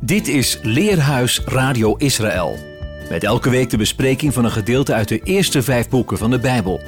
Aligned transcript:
Dit 0.00 0.28
is 0.28 0.58
Leerhuis 0.62 1.40
Radio 1.44 1.96
Israël. 1.96 2.56
Met 3.08 3.24
elke 3.24 3.50
week 3.50 3.70
de 3.70 3.76
bespreking 3.76 4.34
van 4.34 4.44
een 4.44 4.50
gedeelte 4.50 4.94
uit 4.94 5.08
de 5.08 5.20
eerste 5.22 5.62
vijf 5.62 5.88
boeken 5.88 6.18
van 6.18 6.30
de 6.30 6.38
Bijbel. 6.38 6.80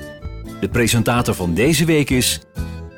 De 0.61 0.69
presentator 0.69 1.35
van 1.35 1.54
deze 1.54 1.85
week 1.85 2.11
is 2.11 2.41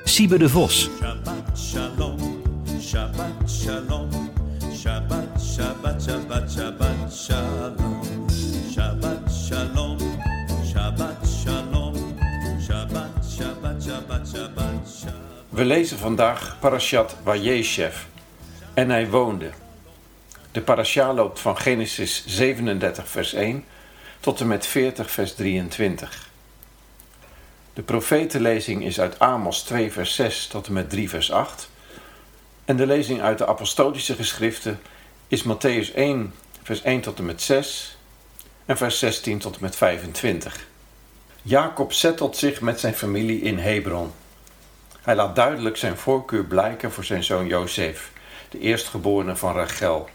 Siebe 0.05 0.39
de 0.39 0.49
Vos. 0.49 0.91
Shabbat 1.01 1.59
shalom, 1.59 2.43
Shabbat 2.81 3.51
shalom, 3.51 4.09
Shabbat, 4.77 5.43
Shabbat, 5.55 6.03
Shabbat, 6.03 6.53
Shabbat 6.53 7.15
shalom, 7.15 8.01
Shabbat 8.73 9.33
shalom, 9.47 9.99
Shabbat 10.73 11.27
shalom, 11.43 11.95
Shabbat, 12.67 13.09
Shabbat, 13.37 13.83
Shabbat, 13.85 14.29
Shabbat 14.29 14.99
shalom. 15.01 15.21
We 15.49 15.65
lezen 15.65 15.99
vandaag 15.99 16.57
Parashat 16.61 17.17
Vayeshev. 17.25 17.97
En 18.75 18.91
hij 18.91 19.11
woonde. 19.11 19.51
De 20.53 20.61
parasha 20.61 21.13
loopt 21.13 21.41
van 21.41 21.59
Genesis 21.59 22.25
37 22.27 23.09
vers 23.09 23.33
1 23.33 23.65
tot 24.21 24.41
en 24.41 24.47
met 24.47 24.67
40 24.67 25.11
vers 25.11 25.35
23. 25.35 26.31
De 27.73 27.83
profetenlezing 27.83 28.85
is 28.85 29.01
uit 29.01 29.19
Amos 29.19 29.63
2 29.63 29.93
vers 29.93 30.15
6 30.15 30.47
tot 30.47 30.67
en 30.67 30.73
met 30.73 30.91
3 30.91 31.09
vers 31.09 31.33
8. 31.33 31.71
En 32.65 32.77
de 32.77 32.87
lezing 32.87 33.23
uit 33.23 33.39
de 33.39 33.47
apostolische 33.47 34.15
geschriften 34.15 34.81
is 35.29 35.45
Matthäus 35.45 35.95
1 35.95 36.35
vers 36.63 36.83
1 36.83 37.01
tot 37.01 37.19
en 37.19 37.25
met 37.25 37.43
6 37.43 37.97
en 38.67 38.77
vers 38.77 38.99
16 38.99 39.39
tot 39.39 39.55
en 39.55 39.63
met 39.63 39.77
25. 39.77 40.67
Jacob 41.43 41.93
zettelt 41.93 42.37
zich 42.37 42.61
met 42.61 42.81
zijn 42.81 42.95
familie 42.95 43.41
in 43.41 43.59
Hebron. 43.59 44.13
Hij 45.03 45.15
laat 45.15 45.37
duidelijk 45.37 45.77
zijn 45.77 45.97
voorkeur 45.97 46.45
blijken 46.45 46.93
voor 46.93 47.05
zijn 47.05 47.25
zoon 47.25 47.47
Jozef, 47.47 48.11
de 48.49 48.59
eerstgeborene 48.59 49.37
van 49.37 49.55
Rachel. 49.55 50.09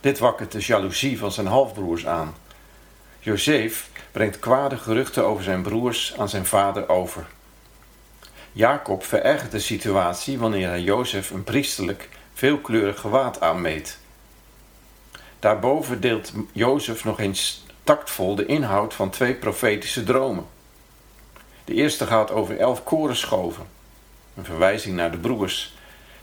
Dit 0.00 0.18
wakkert 0.18 0.52
de 0.52 0.60
jaloezie 0.60 1.18
van 1.18 1.32
zijn 1.32 1.46
halfbroers 1.46 2.06
aan. 2.06 2.34
Jozef 3.18 3.90
brengt 4.12 4.38
kwade 4.38 4.76
geruchten 4.76 5.24
over 5.24 5.44
zijn 5.44 5.62
broers 5.62 6.14
aan 6.18 6.28
zijn 6.28 6.46
vader 6.46 6.88
over. 6.88 7.26
Jacob 8.52 9.04
verergert 9.04 9.50
de 9.50 9.58
situatie 9.58 10.38
wanneer 10.38 10.68
hij 10.68 10.80
Jozef 10.80 11.30
een 11.30 11.44
priesterlijk, 11.44 12.08
veelkleurig 12.34 13.00
gewaad 13.00 13.40
aanmeet. 13.40 13.98
Daarboven 15.38 16.00
deelt 16.00 16.32
Jozef 16.52 17.04
nog 17.04 17.20
eens 17.20 17.64
tactvol 17.84 18.34
de 18.34 18.46
inhoud 18.46 18.94
van 18.94 19.10
twee 19.10 19.34
profetische 19.34 20.04
dromen. 20.04 20.46
De 21.64 21.74
eerste 21.74 22.06
gaat 22.06 22.30
over 22.30 22.58
elf 22.58 22.84
korenschoven, 22.84 23.66
een 24.34 24.44
verwijzing 24.44 24.96
naar 24.96 25.10
de 25.10 25.18
broers, 25.18 25.74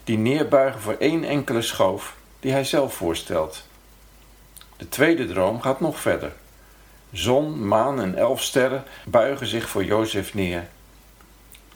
die 0.04 0.18
neerbuigen 0.18 0.82
voor 0.82 0.96
één 1.00 1.24
enkele 1.24 1.62
schoof 1.62 2.16
die 2.46 2.54
hij 2.54 2.64
zelf 2.64 2.94
voorstelt. 2.94 3.68
De 4.78 4.90
tweede 4.90 5.28
droom 5.28 5.62
gaat 5.62 5.80
nog 5.80 6.00
verder. 6.00 6.34
Zon, 7.12 7.68
maan 7.68 8.02
en 8.02 8.16
elf 8.16 8.42
sterren 8.42 8.84
buigen 9.06 9.48
zich 9.48 9.70
voor 9.70 9.84
Jozef 9.84 10.34
neer. 10.34 10.68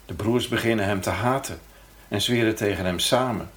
De 0.06 0.14
broers 0.14 0.48
beginnen 0.48 0.86
hem 0.86 1.02
te 1.02 1.10
haten 1.10 1.60
en 2.08 2.22
zweren 2.22 2.56
tegen 2.56 2.86
hem 2.86 3.00
samen. 3.00 3.50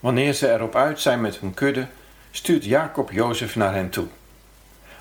Wanneer 0.00 0.32
ze 0.32 0.52
erop 0.52 0.74
uit 0.74 1.00
zijn 1.00 1.20
met 1.20 1.38
hun 1.38 1.54
kudde, 1.54 1.86
stuurt 2.30 2.64
Jacob 2.64 3.10
Jozef 3.10 3.56
naar 3.56 3.74
hen 3.74 3.90
toe. 3.90 4.06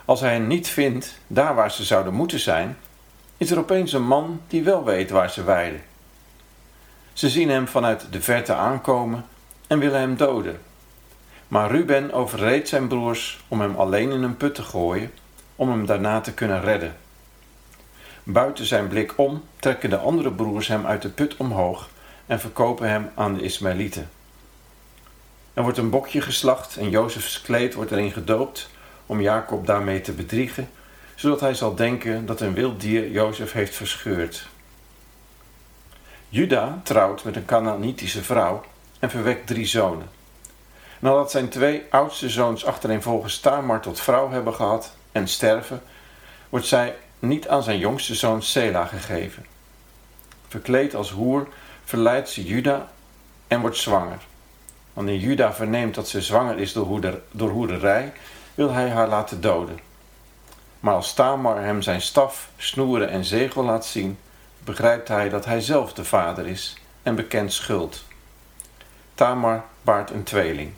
Als 0.06 0.20
hij 0.20 0.32
hen 0.32 0.48
niet 0.48 0.68
vindt, 0.68 1.20
daar 1.28 1.56
waar 1.56 1.72
ze 1.72 1.84
zouden 1.84 2.14
moeten 2.14 2.40
zijn, 2.40 2.78
is 3.38 3.52
er 3.52 3.60
opeens 3.60 3.94
een 3.94 4.08
man 4.08 4.42
die 4.48 4.64
wel 4.64 4.84
weet 4.84 5.10
waar 5.10 5.30
ze 5.30 5.44
weiden. 5.44 5.84
Ze 7.14 7.30
zien 7.30 7.50
hem 7.50 7.68
vanuit 7.68 8.08
de 8.12 8.22
verte 8.22 8.54
aankomen 8.54 9.26
en 9.68 9.80
willen 9.80 10.00
hem 10.00 10.18
doden. 10.18 10.60
Maar 11.56 11.72
Ruben 11.72 12.14
overreed 12.14 12.68
zijn 12.68 12.88
broers 12.88 13.44
om 13.48 13.62
hem 13.62 13.76
alleen 13.76 14.12
in 14.12 14.24
een 14.24 14.38
put 14.38 14.56
te 14.56 14.64
gooien, 14.64 15.12
om 15.56 15.70
hem 15.70 15.86
daarna 15.86 16.22
te 16.22 16.34
kunnen 16.34 16.62
redden. 16.62 16.96
Buiten 18.24 18.66
zijn 18.66 18.88
blik 18.88 19.14
om 19.16 19.44
trekken 19.60 19.90
de 19.90 19.98
andere 19.98 20.32
broers 20.32 20.68
hem 20.68 20.86
uit 20.86 21.02
de 21.02 21.10
put 21.10 21.38
omhoog 21.38 21.90
en 22.26 22.40
verkopen 22.40 22.90
hem 22.90 23.10
aan 23.14 23.34
de 23.34 23.42
Ismaëlieten. 23.42 24.10
Er 25.54 25.64
wordt 25.64 25.78
een 25.78 25.90
bokje 25.90 26.22
geslacht 26.22 26.78
en 26.78 26.90
Jozefs 26.90 27.42
kleed 27.42 27.74
wordt 27.74 27.92
erin 27.92 28.12
gedoopt 28.12 28.70
om 29.06 29.22
Jacob 29.22 29.66
daarmee 29.66 30.02
te 30.02 30.12
bedriegen, 30.12 30.70
zodat 31.16 31.40
hij 31.40 31.54
zal 31.54 31.76
denken 31.76 32.26
dat 32.26 32.42
een 32.42 32.54
wild 32.54 32.82
dier 32.82 33.12
Jozef 33.12 33.52
heeft 33.52 33.76
verscheurd. 33.76 34.48
Juda 36.30 36.80
trouwt 36.84 37.24
met 37.24 37.36
een 37.36 37.46
Canaanitische 37.46 38.24
vrouw 38.24 38.64
en 39.00 39.10
verwekt 39.10 39.48
drie 39.48 39.66
zonen. 39.66 40.24
Nadat 41.06 41.32
zijn 41.32 41.50
twee 41.50 41.84
oudste 41.90 42.30
zoons 42.30 42.66
achtereenvolgens 42.66 43.40
Tamar 43.40 43.82
tot 43.82 44.00
vrouw 44.00 44.30
hebben 44.30 44.54
gehad 44.54 44.96
en 45.12 45.28
sterven, 45.28 45.82
wordt 46.50 46.66
zij 46.66 46.96
niet 47.20 47.48
aan 47.48 47.64
zijn 47.64 47.78
jongste 47.78 48.16
zoon 48.16 48.42
Sela 48.42 48.86
gegeven. 48.86 49.46
Verkleed 50.48 50.96
als 50.96 51.12
hoer 51.12 51.48
verleidt 51.84 52.30
ze 52.30 52.44
Juda 52.44 52.92
en 53.48 53.62
wordt 53.62 53.78
zwanger. 53.78 54.18
Wanneer 54.94 55.18
Juda 55.18 55.54
verneemt 55.54 55.96
dat 55.96 56.08
ze 56.10 56.22
zwanger 56.22 56.58
is 56.58 56.74
door, 56.74 56.86
hoeder, 56.86 57.22
door 57.32 57.50
hoerderij, 57.50 58.14
wil 58.56 58.72
hij 58.72 58.90
haar 58.90 59.08
laten 59.08 59.42
doden. 59.42 59.80
Maar 60.80 60.94
als 60.94 61.14
Tamar 61.14 61.62
hem 61.62 61.82
zijn 61.82 62.02
staf, 62.02 62.50
snoeren 62.58 63.10
en 63.10 63.26
zegel 63.26 63.64
laat 63.64 63.86
zien, 63.86 64.18
begrijpt 64.60 65.08
hij 65.08 65.30
dat 65.30 65.46
hij 65.46 65.62
zelf 65.62 65.94
de 65.94 66.06
vader 66.06 66.48
is 66.48 66.78
en 67.04 67.16
bekent 67.16 67.54
schuld. 67.54 68.04
Tamar 69.16 69.64
baart 69.82 70.10
een 70.10 70.24
tweeling. 70.24 70.74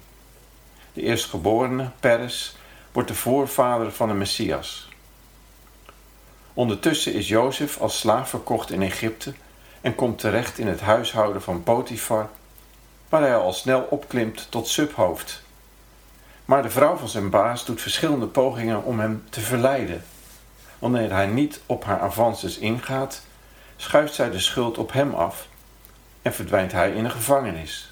De 0.98 1.04
eerstgeborene, 1.04 1.90
Peres, 2.00 2.56
wordt 2.92 3.10
de 3.10 3.16
voorvader 3.16 3.92
van 3.92 4.08
de 4.08 4.14
Messias. 4.14 4.90
Ondertussen 6.54 7.14
is 7.14 7.28
Jozef 7.28 7.80
als 7.80 8.00
slaaf 8.00 8.30
verkocht 8.30 8.72
in 8.72 8.82
Egypte 8.82 9.34
en 9.82 9.96
komt 9.96 10.20
terecht 10.20 10.58
in 10.58 10.68
het 10.68 10.80
huishouden 10.80 11.42
van 11.42 11.64
Potifar, 11.64 12.30
waar 13.10 13.22
hij 13.22 13.36
al 13.36 13.54
snel 13.54 13.82
opklimt 13.82 14.48
tot 14.50 14.68
subhoofd. 14.68 15.42
Maar 16.46 16.64
de 16.64 16.70
vrouw 16.70 16.96
van 16.96 17.10
zijn 17.10 17.30
baas 17.30 17.66
doet 17.66 17.82
verschillende 17.82 18.28
pogingen 18.28 18.84
om 18.84 19.00
hem 19.00 19.24
te 19.30 19.42
verleiden. 19.42 20.04
Wanneer 20.80 21.12
hij 21.12 21.28
niet 21.28 21.60
op 21.66 21.84
haar 21.84 22.00
avances 22.00 22.58
ingaat, 22.58 23.22
schuift 23.76 24.14
zij 24.14 24.30
de 24.30 24.40
schuld 24.40 24.78
op 24.78 24.92
hem 24.92 25.14
af 25.14 25.48
en 26.22 26.34
verdwijnt 26.34 26.72
hij 26.72 26.92
in 26.92 27.06
een 27.06 27.12
gevangenis. 27.12 27.92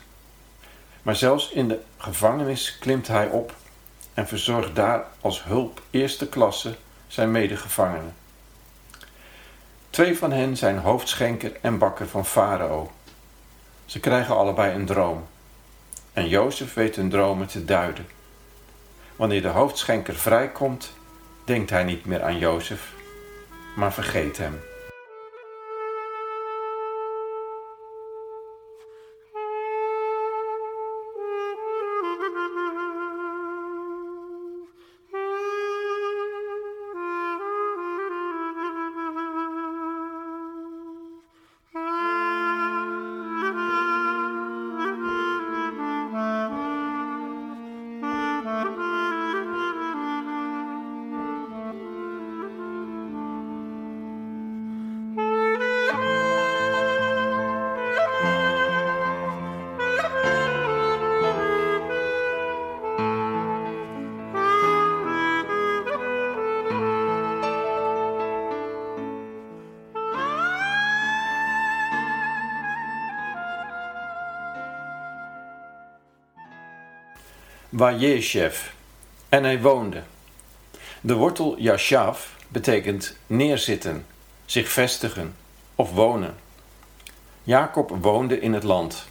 Maar 1.05 1.16
zelfs 1.16 1.49
in 1.49 1.67
de 1.67 1.79
gevangenis 1.97 2.77
klimt 2.79 3.07
hij 3.07 3.27
op 3.27 3.55
en 4.13 4.27
verzorgt 4.27 4.75
daar 4.75 5.05
als 5.21 5.43
hulp 5.43 5.81
eerste 5.89 6.29
klasse 6.29 6.75
zijn 7.07 7.31
medegevangenen. 7.31 8.16
Twee 9.89 10.17
van 10.17 10.31
hen 10.31 10.57
zijn 10.57 10.77
hoofdschenker 10.77 11.51
en 11.61 11.77
bakker 11.77 12.07
van 12.07 12.25
Farao. 12.25 12.91
Ze 13.85 13.99
krijgen 13.99 14.35
allebei 14.35 14.75
een 14.75 14.85
droom. 14.85 15.27
En 16.13 16.27
Jozef 16.27 16.73
weet 16.73 16.95
hun 16.95 17.09
dromen 17.09 17.47
te 17.47 17.65
duiden. 17.65 18.07
Wanneer 19.15 19.41
de 19.41 19.47
hoofdschenker 19.47 20.15
vrijkomt, 20.15 20.91
denkt 21.44 21.69
hij 21.69 21.83
niet 21.83 22.05
meer 22.05 22.23
aan 22.23 22.38
Jozef, 22.38 22.91
maar 23.75 23.94
vergeet 23.94 24.38
hem. 24.38 24.59
Vayeshev. 77.77 78.72
En 79.30 79.44
hij 79.44 79.62
woonde. 79.62 80.04
De 81.01 81.13
wortel 81.13 81.56
Yashav 81.57 82.25
betekent 82.48 83.16
neerzitten, 83.27 84.06
zich 84.45 84.69
vestigen 84.69 85.36
of 85.75 85.92
wonen. 85.92 86.36
Jacob 87.44 87.98
woonde 88.01 88.39
in 88.39 88.54
het 88.54 88.63
land. 88.63 89.06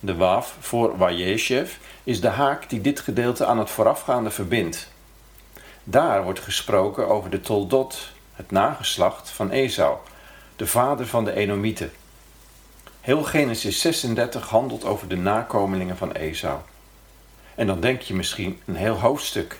De 0.00 0.14
waf 0.14 0.56
voor 0.60 0.96
Wajeshev 0.96 1.76
is 2.04 2.20
de 2.20 2.28
haak 2.28 2.68
die 2.68 2.80
dit 2.80 3.00
gedeelte 3.00 3.46
aan 3.46 3.58
het 3.58 3.70
voorafgaande 3.70 4.30
verbindt. 4.30 4.90
Daar 5.84 6.24
wordt 6.24 6.40
gesproken 6.40 7.08
over 7.08 7.30
de 7.30 7.40
toldot, 7.40 8.12
het 8.34 8.50
nageslacht 8.50 9.30
van 9.30 9.50
Esau, 9.50 9.96
de 10.56 10.66
vader 10.66 11.06
van 11.06 11.24
de 11.24 11.32
Enomieten. 11.32 11.92
Heel 13.00 13.22
Genesis 13.22 13.80
36 13.80 14.48
handelt 14.48 14.84
over 14.84 15.08
de 15.08 15.16
nakomelingen 15.16 15.96
van 15.96 16.12
Esau. 16.12 16.58
En 17.56 17.66
dan 17.66 17.80
denk 17.80 18.00
je 18.00 18.14
misschien 18.14 18.60
een 18.64 18.76
heel 18.76 19.00
hoofdstuk. 19.00 19.58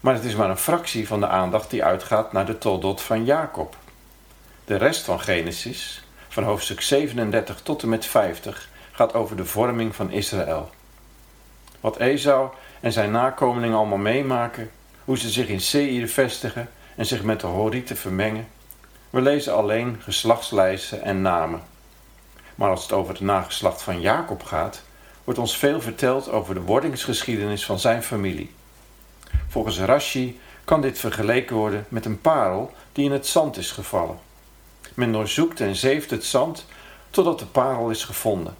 Maar 0.00 0.14
het 0.14 0.24
is 0.24 0.34
maar 0.34 0.50
een 0.50 0.56
fractie 0.56 1.06
van 1.06 1.20
de 1.20 1.26
aandacht 1.28 1.70
die 1.70 1.84
uitgaat 1.84 2.32
naar 2.32 2.46
de 2.46 2.58
toldot 2.58 3.02
van 3.02 3.24
Jacob. 3.24 3.76
De 4.64 4.76
rest 4.76 5.04
van 5.04 5.20
Genesis, 5.20 6.04
van 6.28 6.44
hoofdstuk 6.44 6.80
37 6.80 7.60
tot 7.62 7.82
en 7.82 7.88
met 7.88 8.06
50, 8.06 8.68
gaat 8.92 9.14
over 9.14 9.36
de 9.36 9.44
vorming 9.44 9.94
van 9.94 10.10
Israël. 10.10 10.70
Wat 11.80 11.96
Esau 11.96 12.48
en 12.80 12.92
zijn 12.92 13.10
nakomelingen 13.10 13.76
allemaal 13.76 13.98
meemaken, 13.98 14.70
hoe 15.04 15.18
ze 15.18 15.30
zich 15.30 15.48
in 15.48 15.60
Seir 15.60 16.08
vestigen 16.08 16.68
en 16.94 17.06
zich 17.06 17.22
met 17.22 17.40
de 17.40 17.46
Horieten 17.46 17.96
vermengen. 17.96 18.48
We 19.10 19.20
lezen 19.20 19.54
alleen 19.54 19.96
geslachtslijsten 20.00 21.02
en 21.02 21.22
namen. 21.22 21.62
Maar 22.54 22.70
als 22.70 22.82
het 22.82 22.92
over 22.92 23.12
het 23.12 23.22
nageslacht 23.22 23.82
van 23.82 24.00
Jacob 24.00 24.42
gaat, 24.42 24.82
wordt 25.26 25.40
ons 25.40 25.56
veel 25.56 25.80
verteld 25.80 26.30
over 26.30 26.54
de 26.54 26.60
wordingsgeschiedenis 26.60 27.64
van 27.64 27.78
zijn 27.78 28.02
familie. 28.02 28.54
Volgens 29.48 29.78
Rashi 29.78 30.40
kan 30.64 30.80
dit 30.80 30.98
vergeleken 30.98 31.56
worden 31.56 31.86
met 31.88 32.04
een 32.04 32.20
parel 32.20 32.72
die 32.92 33.04
in 33.04 33.12
het 33.12 33.26
zand 33.26 33.56
is 33.56 33.70
gevallen. 33.70 34.18
Men 34.94 35.12
doorzoekt 35.12 35.60
en 35.60 35.76
zeeft 35.76 36.10
het 36.10 36.24
zand 36.24 36.66
totdat 37.10 37.38
de 37.38 37.46
parel 37.46 37.90
is 37.90 38.04
gevonden. 38.04 38.56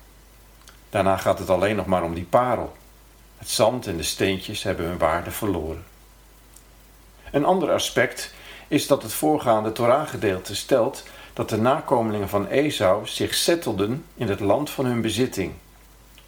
Daarna 0.90 1.16
gaat 1.16 1.38
het 1.38 1.50
alleen 1.50 1.76
nog 1.76 1.86
maar 1.86 2.02
om 2.02 2.14
die 2.14 2.24
parel. 2.24 2.76
Het 3.38 3.50
zand 3.50 3.86
en 3.86 3.96
de 3.96 4.02
steentjes 4.02 4.62
hebben 4.62 4.86
hun 4.86 4.98
waarde 4.98 5.30
verloren. 5.30 5.84
Een 7.30 7.44
ander 7.44 7.70
aspect 7.70 8.34
is 8.68 8.86
dat 8.86 9.02
het 9.02 9.12
voorgaande 9.12 9.72
Torah-gedeelte 9.72 10.54
stelt 10.54 11.02
dat 11.32 11.48
de 11.48 11.58
nakomelingen 11.58 12.28
van 12.28 12.46
Esau 12.46 13.06
zich 13.06 13.34
settelden 13.34 14.04
in 14.14 14.28
het 14.28 14.40
land 14.40 14.70
van 14.70 14.84
hun 14.84 15.00
bezitting, 15.00 15.52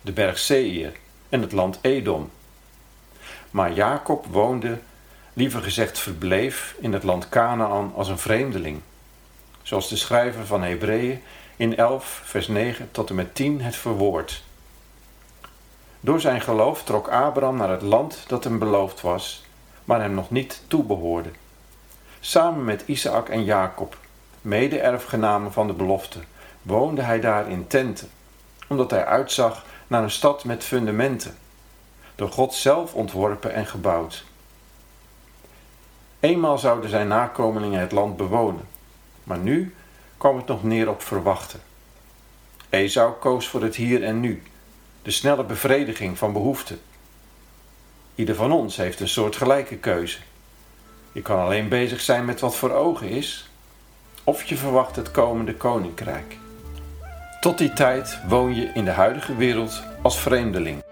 de 0.00 0.12
berg 0.12 0.39
Seir 0.39 0.93
en 1.29 1.41
het 1.41 1.53
land 1.53 1.79
Edom. 1.81 2.31
Maar 3.50 3.73
Jacob 3.73 4.27
woonde, 4.27 4.79
liever 5.33 5.62
gezegd 5.62 5.99
verbleef, 5.99 6.75
in 6.81 6.93
het 6.93 7.03
land 7.03 7.29
Canaan 7.29 7.93
als 7.95 8.09
een 8.09 8.19
vreemdeling, 8.19 8.81
zoals 9.62 9.89
de 9.89 9.97
schrijver 9.97 10.47
van 10.47 10.62
Hebreeën 10.62 11.23
in 11.56 11.77
11 11.77 12.21
vers 12.25 12.49
9 12.49 12.89
tot 12.91 13.09
en 13.09 13.15
met 13.15 13.35
10 13.35 13.61
het 13.61 13.77
verwoordt. 13.77 14.43
Door 16.00 16.21
zijn 16.21 16.41
geloof 16.41 16.85
trok 16.85 17.09
Abraham 17.09 17.56
naar 17.56 17.71
het 17.71 17.83
land 17.83 18.25
dat 18.27 18.45
hem 18.45 18.59
beloofd 18.59 19.00
was, 19.00 19.45
maar 19.85 20.00
hem 20.00 20.15
nog 20.15 20.31
niet 20.31 20.62
toebehoorde. 20.67 21.31
Samen 22.21 22.65
met 22.65 22.83
Isaac 22.87 23.29
en 23.29 23.45
Jacob, 23.45 23.97
mede-erfgenamen 24.41 25.53
van 25.53 25.67
de 25.67 25.73
belofte, 25.73 26.19
woonde 26.62 27.03
hij 27.03 27.21
daar 27.21 27.50
in 27.50 27.67
tenten, 27.67 28.09
omdat 28.69 28.91
hij 28.91 29.05
uitzag 29.05 29.65
naar 29.88 30.02
een 30.02 30.11
stad 30.11 30.44
met 30.44 30.64
fundamenten, 30.64 31.37
door 32.14 32.31
God 32.31 32.55
zelf 32.55 32.94
ontworpen 32.94 33.55
en 33.55 33.67
gebouwd. 33.67 34.25
Eenmaal 36.20 36.58
zouden 36.58 36.90
zijn 36.90 37.08
nakomelingen 37.08 37.81
het 37.81 37.93
land 37.93 38.17
bewonen, 38.17 38.69
maar 39.25 39.38
nu 39.38 39.75
kwam 40.17 40.37
het 40.37 40.46
nog 40.46 40.62
neer 40.62 40.88
op 40.88 41.02
verwachten. 41.02 41.61
Esau 42.69 43.12
koos 43.12 43.49
voor 43.49 43.62
het 43.62 43.76
hier 43.76 44.05
en 44.05 44.20
nu, 44.20 44.43
de 45.02 45.11
snelle 45.11 45.44
bevrediging 45.44 46.19
van 46.19 46.32
behoeften. 46.32 46.81
Ieder 48.14 48.35
van 48.35 48.52
ons 48.52 48.76
heeft 48.76 49.00
een 49.00 49.08
soort 49.08 49.37
gelijke 49.37 49.76
keuze. 49.76 50.19
Je 51.12 51.23
kan 51.23 51.38
alleen 51.38 51.69
bezig 51.69 52.00
zijn 52.00 52.25
met 52.25 52.40
wat 52.40 52.56
voor 52.56 52.70
ogen 52.70 53.08
is, 53.08 53.50
of 54.25 54.43
je 54.43 54.56
verwacht 54.56 54.96
het 54.96 55.11
komende 55.11 55.55
koninkrijk. 55.55 56.37
Tot 57.49 57.59
die 57.59 57.73
tijd 57.73 58.19
woon 58.27 58.55
je 58.55 58.71
in 58.75 58.85
de 58.85 58.91
huidige 58.91 59.37
wereld 59.37 59.83
als 60.03 60.21
vreemdeling. 60.21 60.88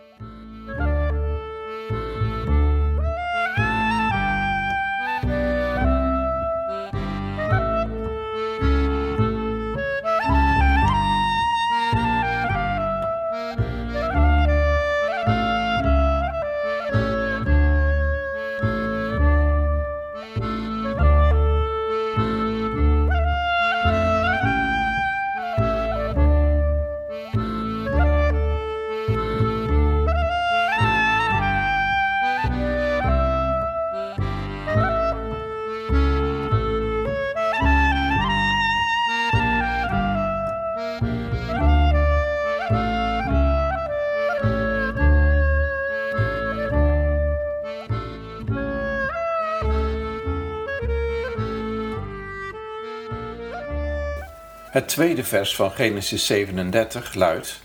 Het 54.77 54.89
tweede 54.89 55.25
vers 55.25 55.57
van 55.57 55.71
Genesis 55.71 56.27
37 56.27 57.15
luidt: 57.15 57.61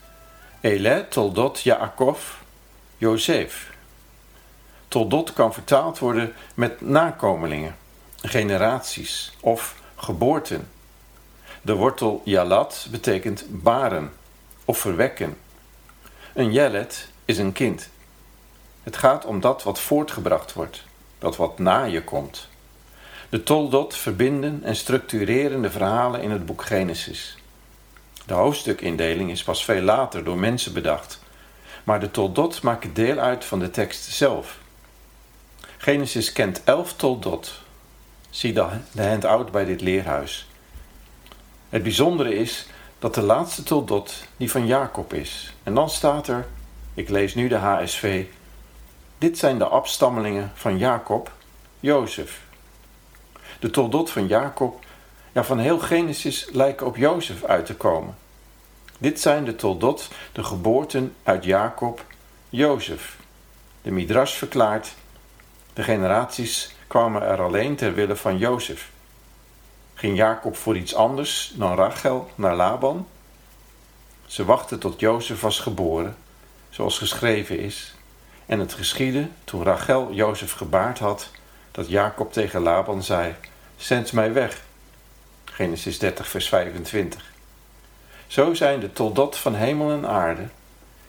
Ele 0.62 1.06
toldot 1.10 1.62
Yaakov 1.62 2.34
Jozef. 2.98 3.74
Toldot 4.88 5.34
kan 5.34 5.54
vertaald 5.54 6.00
worden 6.00 6.34
met 6.54 6.81
nakomelingen, 6.81 7.75
generaties 8.22 9.34
of 9.40 9.75
geboorten. 9.96 10.69
De 11.62 11.74
wortel 11.74 12.22
yalat 12.25 12.88
betekent 12.92 13.46
baren 13.50 14.14
of 14.66 14.78
verwekken. 14.78 15.38
Een 16.34 16.52
jelet 16.52 17.07
is 17.25 17.38
een 17.38 17.54
kind. 17.54 17.90
Het 18.84 18.98
gaat 18.98 19.25
om 19.25 19.40
dat 19.40 19.64
wat 19.64 19.80
voortgebracht 19.80 20.54
wordt, 20.54 20.83
dat 21.19 21.35
wat 21.35 21.59
na 21.59 21.83
je 21.83 22.04
komt. 22.04 22.50
De 23.31 23.44
toldot 23.44 23.95
verbinden 23.95 24.64
en 24.64 24.76
structureren 24.76 25.61
de 25.61 25.71
verhalen 25.71 26.21
in 26.21 26.31
het 26.31 26.45
boek 26.45 26.64
Genesis. 26.66 27.38
De 28.26 28.33
hoofdstukindeling 28.33 29.31
is 29.31 29.44
pas 29.44 29.66
veel 29.66 29.81
later 29.81 30.23
door 30.23 30.38
mensen 30.38 30.73
bedacht, 30.73 31.19
maar 31.83 32.00
de 32.00 32.11
toldot 32.11 32.61
maken 32.61 32.94
deel 32.94 33.18
uit 33.18 33.45
van 33.45 33.59
de 33.59 33.69
tekst 33.69 34.04
zelf. 34.04 34.57
Genesis 35.78 36.31
kent 36.31 36.64
elf 36.64 36.94
toldot. 36.94 37.61
Zie 38.30 38.54
de 38.54 38.66
handout 38.95 39.52
bij 39.52 39.66
dit 39.66 39.81
leerhuis. 39.81 40.47
Het 41.69 41.83
bijzondere 41.83 42.35
is 42.35 42.68
dat 43.00 43.16
de 43.16 43.21
laatste 43.21 43.64
toldot 43.64 44.14
die 44.38 44.52
van 44.52 44.66
Jacob 44.66 45.14
is. 45.14 45.54
En 45.64 45.73
dan 45.73 45.90
staat 45.90 46.28
er, 46.28 46.47
ik 46.94 47.09
lees 47.09 47.35
nu 47.35 47.47
de 47.47 47.56
HSV, 47.56 48.26
dit 49.18 49.38
zijn 49.38 49.57
de 49.57 49.68
afstammelingen 49.68 50.52
van 50.54 50.78
Jacob, 50.78 51.31
Jozef, 51.80 52.50
de 53.61 53.69
toldot 53.69 54.11
van 54.11 54.27
Jacob, 54.27 54.83
ja 55.31 55.44
van 55.44 55.59
heel 55.59 55.80
Genesis 55.80 56.47
lijken 56.51 56.85
op 56.85 56.97
Jozef 56.97 57.44
uit 57.44 57.65
te 57.65 57.75
komen. 57.75 58.18
Dit 58.97 59.19
zijn 59.19 59.44
de 59.44 59.56
toldot, 59.56 60.09
de 60.31 60.44
geboorten 60.44 61.15
uit 61.23 61.44
Jacob, 61.44 62.06
Jozef. 62.49 63.18
De 63.81 63.91
Midrash 63.91 64.33
verklaart, 64.33 64.94
de 65.73 65.83
generaties 65.83 66.75
kwamen 66.87 67.21
er 67.21 67.41
alleen 67.41 67.75
ter 67.75 67.94
wille 67.94 68.15
van 68.15 68.37
Jozef. 68.37 68.89
Ging 69.94 70.18
Jacob 70.18 70.56
voor 70.57 70.77
iets 70.77 70.95
anders 70.95 71.53
dan 71.56 71.75
Rachel 71.75 72.30
naar 72.35 72.56
Laban? 72.56 73.07
Ze 74.25 74.45
wachten 74.45 74.80
tot 74.80 74.99
Jozef 74.99 75.41
was 75.41 75.59
geboren, 75.59 76.15
zoals 76.69 76.97
geschreven 76.97 77.59
is. 77.59 77.95
En 78.45 78.59
het 78.59 78.73
geschiedde, 78.73 79.27
toen 79.44 79.63
Rachel 79.63 80.13
Jozef 80.13 80.51
gebaard 80.51 80.99
had, 80.99 81.31
dat 81.71 81.90
Jacob 81.90 82.33
tegen 82.33 82.61
Laban 82.61 83.04
zei: 83.04 83.35
Zend 83.78 84.13
mij 84.13 84.33
weg. 84.33 84.61
Genesis 85.45 85.99
30, 85.99 86.28
vers 86.28 86.49
25. 86.49 87.31
Zo 88.28 88.54
zijn 88.54 88.80
de 88.80 88.94
toldot 88.94 89.37
van 89.37 89.56
hemel 89.56 89.92
en 89.92 90.07
aarde, 90.07 90.47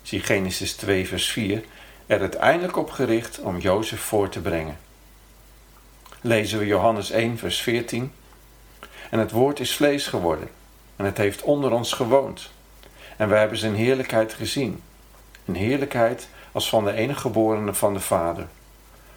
zie 0.03 0.21
Genesis 0.21 0.73
2, 0.73 1.09
vers 1.09 1.31
4, 1.31 1.65
er 2.07 2.21
uiteindelijk 2.21 2.77
op 2.77 2.91
gericht 2.91 3.39
om 3.39 3.59
Jozef 3.59 4.01
voor 4.01 4.29
te 4.29 4.41
brengen. 4.41 4.79
Lezen 6.21 6.59
we 6.59 6.67
Johannes 6.67 7.11
1, 7.11 7.39
vers 7.39 7.61
14. 7.61 8.13
En 9.11 9.19
het 9.19 9.31
woord 9.31 9.61
is 9.61 9.77
vlees 9.77 10.07
geworden, 10.07 10.49
en 10.97 11.05
het 11.05 11.17
heeft 11.17 11.43
onder 11.43 11.73
ons 11.73 11.93
gewoond. 11.93 12.51
en 13.17 13.29
wij 13.29 13.41
hebben 13.41 13.59
zijn 13.59 13.75
heerlijkheid 13.75 14.35
gezien. 14.35 14.83
Een 15.45 15.55
heerlijkheid 15.55 16.29
als 16.53 16.69
van 16.69 16.85
de 16.85 16.93
enige 16.93 17.21
geborene 17.21 17.75
van 17.75 17.95
de 17.95 18.01
Vader, 18.01 18.49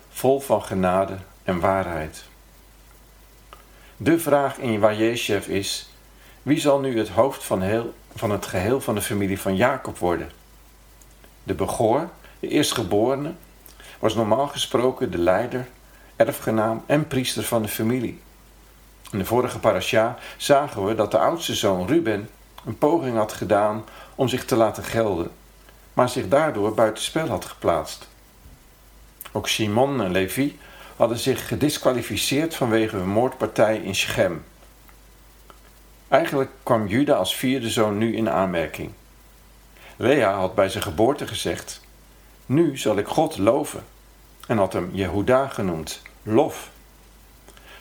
vol 0.09 0.39
van 0.39 0.63
genade 0.63 1.17
en 1.45 1.59
waarheid. 1.59 2.23
De 3.97 4.19
vraag 4.19 4.57
in 4.57 4.79
Wajeshev 4.79 5.47
is: 5.47 5.89
wie 6.43 6.59
zal 6.59 6.79
nu 6.79 6.97
het 6.97 7.09
hoofd 7.09 7.43
van, 7.43 7.61
heel, 7.61 7.93
van 8.15 8.31
het 8.31 8.45
geheel 8.45 8.81
van 8.81 8.95
de 8.95 9.01
familie 9.01 9.39
van 9.39 9.55
Jacob 9.55 9.97
worden? 9.97 10.31
De 11.43 11.53
begoor, 11.53 12.09
de 12.39 12.47
eerstgeborene, 12.47 13.33
was 13.99 14.15
normaal 14.15 14.47
gesproken 14.47 15.11
de 15.11 15.17
leider, 15.17 15.67
erfgenaam 16.15 16.83
en 16.85 17.07
priester 17.07 17.43
van 17.43 17.61
de 17.61 17.67
familie. 17.67 18.21
In 19.11 19.17
de 19.17 19.25
vorige 19.25 19.59
parasha 19.59 20.17
zagen 20.37 20.85
we 20.85 20.95
dat 20.95 21.11
de 21.11 21.17
oudste 21.17 21.55
zoon 21.55 21.87
Ruben 21.87 22.29
een 22.65 22.77
poging 22.77 23.17
had 23.17 23.33
gedaan 23.33 23.85
om 24.15 24.27
zich 24.27 24.45
te 24.45 24.55
laten 24.55 24.83
gelden, 24.83 25.31
maar 25.93 26.09
zich 26.09 26.27
daardoor 26.27 26.73
buitenspel 26.73 27.27
had 27.27 27.45
geplaatst. 27.45 28.07
Ook 29.31 29.47
Simon 29.47 30.01
en 30.01 30.11
Levi 30.11 30.59
hadden 30.95 31.17
zich 31.17 31.47
gedisqualificeerd 31.47 32.55
vanwege 32.55 32.95
hun 32.95 33.09
moordpartij 33.09 33.77
in 33.77 33.95
Shechem. 33.95 34.43
Eigenlijk 36.07 36.51
kwam 36.63 36.87
Juda 36.87 37.13
als 37.13 37.35
vierde 37.35 37.69
zoon 37.69 37.97
nu 37.97 38.15
in 38.15 38.29
aanmerking. 38.29 38.91
Lea 39.95 40.33
had 40.33 40.55
bij 40.55 40.69
zijn 40.69 40.83
geboorte 40.83 41.27
gezegd: 41.27 41.81
Nu 42.45 42.77
zal 42.77 42.97
ik 42.97 43.07
God 43.07 43.37
loven, 43.37 43.83
en 44.47 44.57
had 44.57 44.73
hem 44.73 44.89
Jehuda 44.93 45.47
genoemd, 45.47 46.01
lof. 46.23 46.69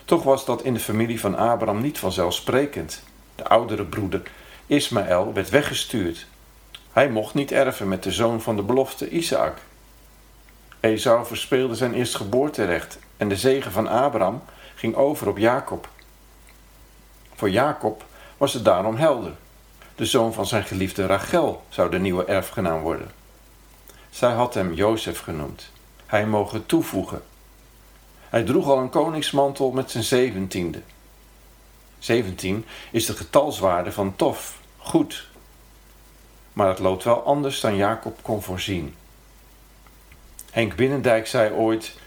Toch 0.05 0.23
was 0.23 0.45
dat 0.45 0.63
in 0.63 0.75
de 0.75 0.81
familie 0.81 1.21
van 1.21 1.37
Abraham 1.37 1.81
niet 1.81 1.99
vanzelfsprekend. 1.99 3.03
De 3.35 3.45
oudere 3.45 3.85
broeder 3.85 4.23
Ismaël 4.67 5.33
werd 5.33 5.51
weggestuurd. 5.51 6.27
Hij 6.93 7.11
mocht 7.11 7.35
niet 7.35 7.53
erven 7.53 7.89
met 7.89 8.03
de 8.03 8.13
zoon 8.13 8.43
van 8.43 8.57
de 8.57 8.63
belofte 8.63 9.09
Isaac. 9.09 9.59
Esau 10.81 11.27
verspeelde 11.27 11.75
zijn 11.75 11.95
eerstgeboorterecht 11.95 12.99
en 13.17 13.29
de 13.29 13.37
zegen 13.37 13.73
van 13.73 13.89
Abraham 13.89 14.43
ging 14.75 14.95
over 14.95 15.29
op 15.29 15.39
Jacob. 15.39 15.89
Voor 17.35 17.51
Jacob 17.51 18.05
was 18.37 18.53
het 18.53 18.65
daarom 18.65 18.97
helder. 18.97 19.33
De 19.95 20.07
zoon 20.07 20.33
van 20.33 20.47
zijn 20.47 20.65
geliefde 20.65 21.07
Rachel 21.07 21.65
zou 21.69 21.91
de 21.91 21.99
nieuwe 21.99 22.25
erfgenaam 22.25 22.81
worden. 22.81 23.11
Zij 24.11 24.33
had 24.33 24.55
hem 24.55 24.73
Jozef 24.73 25.21
genoemd. 25.21 25.71
Hij 26.07 26.27
mogen 26.27 26.67
toevoegen. 26.67 27.23
Hij 28.29 28.43
droeg 28.43 28.69
al 28.69 28.79
een 28.79 28.91
koningsmantel 28.91 29.71
met 29.71 29.91
zijn 29.91 30.05
zeventiende. 30.05 30.81
Zeventien 31.99 32.65
is 32.91 33.07
de 33.07 33.17
getalswaarde 33.17 33.93
van 33.93 34.17
tof, 34.17 34.59
goed. 34.77 35.29
Maar 36.53 36.69
het 36.69 36.79
loopt 36.79 37.05
wel 37.05 37.23
anders 37.23 37.61
dan 37.61 37.77
Jacob 37.77 38.19
kon 38.23 38.43
voorzien. 38.43 38.95
Henk 40.51 40.77
Binnendijk 40.77 41.27
zei 41.27 41.53
ooit: 41.53 41.99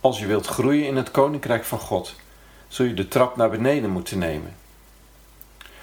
Als 0.00 0.18
je 0.18 0.26
wilt 0.26 0.46
groeien 0.46 0.86
in 0.86 0.96
het 0.96 1.10
koninkrijk 1.10 1.64
van 1.64 1.78
God, 1.78 2.14
zul 2.68 2.86
je 2.86 2.94
de 2.94 3.08
trap 3.08 3.36
naar 3.36 3.50
beneden 3.50 3.90
moeten 3.90 4.18
nemen. 4.18 4.56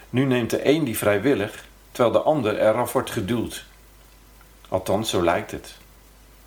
Nu 0.10 0.26
neemt 0.26 0.50
de 0.50 0.68
een 0.68 0.84
die 0.84 0.98
vrijwillig, 0.98 1.66
terwijl 1.92 2.14
de 2.14 2.22
ander 2.22 2.60
eraf 2.60 2.94
wordt 2.94 3.12
geduwd. 3.12 3.66
Althans, 4.70 5.10
zo 5.10 5.24
lijkt 5.24 5.52
het. 5.52 5.76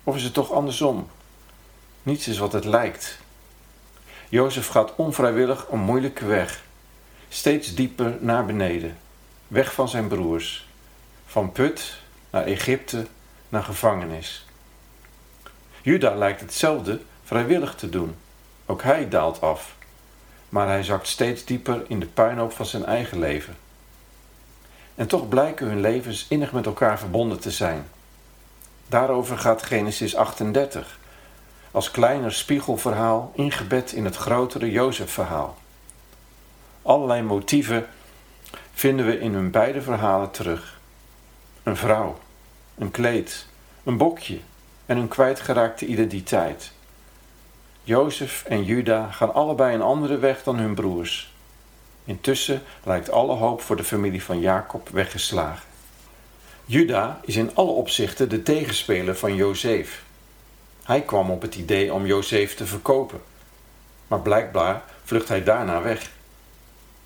Of 0.03 0.15
is 0.15 0.23
het 0.23 0.33
toch 0.33 0.51
andersom? 0.51 1.09
Niets 2.03 2.27
is 2.27 2.37
wat 2.37 2.53
het 2.53 2.65
lijkt. 2.65 3.19
Jozef 4.29 4.67
gaat 4.67 4.95
onvrijwillig 4.95 5.67
een 5.71 5.79
moeilijke 5.79 6.25
weg, 6.25 6.63
steeds 7.29 7.75
dieper 7.75 8.17
naar 8.19 8.45
beneden, 8.45 8.97
weg 9.47 9.73
van 9.73 9.89
zijn 9.89 10.07
broers, 10.07 10.67
van 11.25 11.51
put 11.51 11.99
naar 12.29 12.43
Egypte, 12.43 13.07
naar 13.49 13.63
gevangenis. 13.63 14.45
Juda 15.81 16.15
lijkt 16.15 16.41
hetzelfde 16.41 17.01
vrijwillig 17.31 17.75
te 17.75 17.89
doen. 17.89 18.15
Ook 18.65 18.83
hij 18.83 19.09
daalt 19.09 19.41
af, 19.41 19.75
maar 20.49 20.67
hij 20.67 20.83
zakt 20.83 21.07
steeds 21.07 21.45
dieper 21.45 21.83
in 21.87 21.99
de 21.99 22.05
puinhoop 22.05 22.51
van 22.51 22.65
zijn 22.65 22.85
eigen 22.85 23.19
leven. 23.19 23.55
En 24.95 25.07
toch 25.07 25.29
blijken 25.29 25.67
hun 25.67 25.81
levens 25.81 26.25
innig 26.29 26.51
met 26.51 26.65
elkaar 26.65 26.99
verbonden 26.99 27.39
te 27.39 27.51
zijn. 27.51 27.87
Daarover 28.87 29.37
gaat 29.37 29.63
Genesis 29.63 30.15
38, 30.15 30.99
als 31.71 31.91
kleiner 31.91 32.33
spiegelverhaal 32.33 33.31
ingebed 33.35 33.91
in 33.91 34.05
het 34.05 34.15
grotere 34.15 34.71
Jozef-verhaal. 34.71 35.57
Allerlei 36.81 37.21
motieven 37.21 37.87
vinden 38.73 39.05
we 39.05 39.19
in 39.19 39.33
hun 39.33 39.51
beide 39.51 39.81
verhalen 39.81 40.31
terug. 40.31 40.79
Een 41.63 41.77
vrouw, 41.77 42.17
een 42.77 42.91
kleed, 42.91 43.45
een 43.83 43.97
bokje 43.97 44.39
en 44.85 44.97
een 44.97 45.07
kwijtgeraakte 45.07 45.85
identiteit. 45.85 46.71
Jozef 47.83 48.43
en 48.47 48.63
Juda 48.63 49.11
gaan 49.11 49.33
allebei 49.33 49.75
een 49.75 49.81
andere 49.81 50.17
weg 50.17 50.43
dan 50.43 50.57
hun 50.57 50.75
broers. 50.75 51.33
Intussen 52.05 52.61
lijkt 52.83 53.11
alle 53.11 53.35
hoop 53.35 53.61
voor 53.61 53.75
de 53.75 53.83
familie 53.83 54.23
van 54.23 54.39
Jacob 54.39 54.89
weggeslagen. 54.89 55.69
Juda 56.65 57.19
is 57.25 57.35
in 57.35 57.55
alle 57.55 57.71
opzichten 57.71 58.29
de 58.29 58.43
tegenspeler 58.43 59.15
van 59.15 59.35
Jozef. 59.35 60.03
Hij 60.83 61.01
kwam 61.01 61.31
op 61.31 61.41
het 61.41 61.55
idee 61.55 61.93
om 61.93 62.05
Jozef 62.05 62.55
te 62.55 62.65
verkopen, 62.65 63.21
maar 64.07 64.21
blijkbaar 64.21 64.83
vlucht 65.03 65.27
hij 65.27 65.43
daarna 65.43 65.81
weg. 65.81 66.11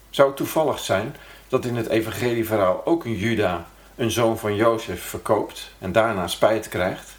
Zou 0.09 0.27
het 0.27 0.37
toevallig 0.37 0.79
zijn 0.79 1.15
dat 1.47 1.65
in 1.65 1.75
het 1.75 1.87
evangelieverhaal 1.87 2.85
ook 2.85 3.05
een 3.05 3.15
Juda 3.15 3.67
een 3.95 4.11
zoon 4.11 4.37
van 4.37 4.55
Jozef 4.55 5.01
verkoopt 5.03 5.71
en 5.79 5.91
daarna 5.91 6.27
spijt 6.27 6.67
krijgt? 6.67 7.15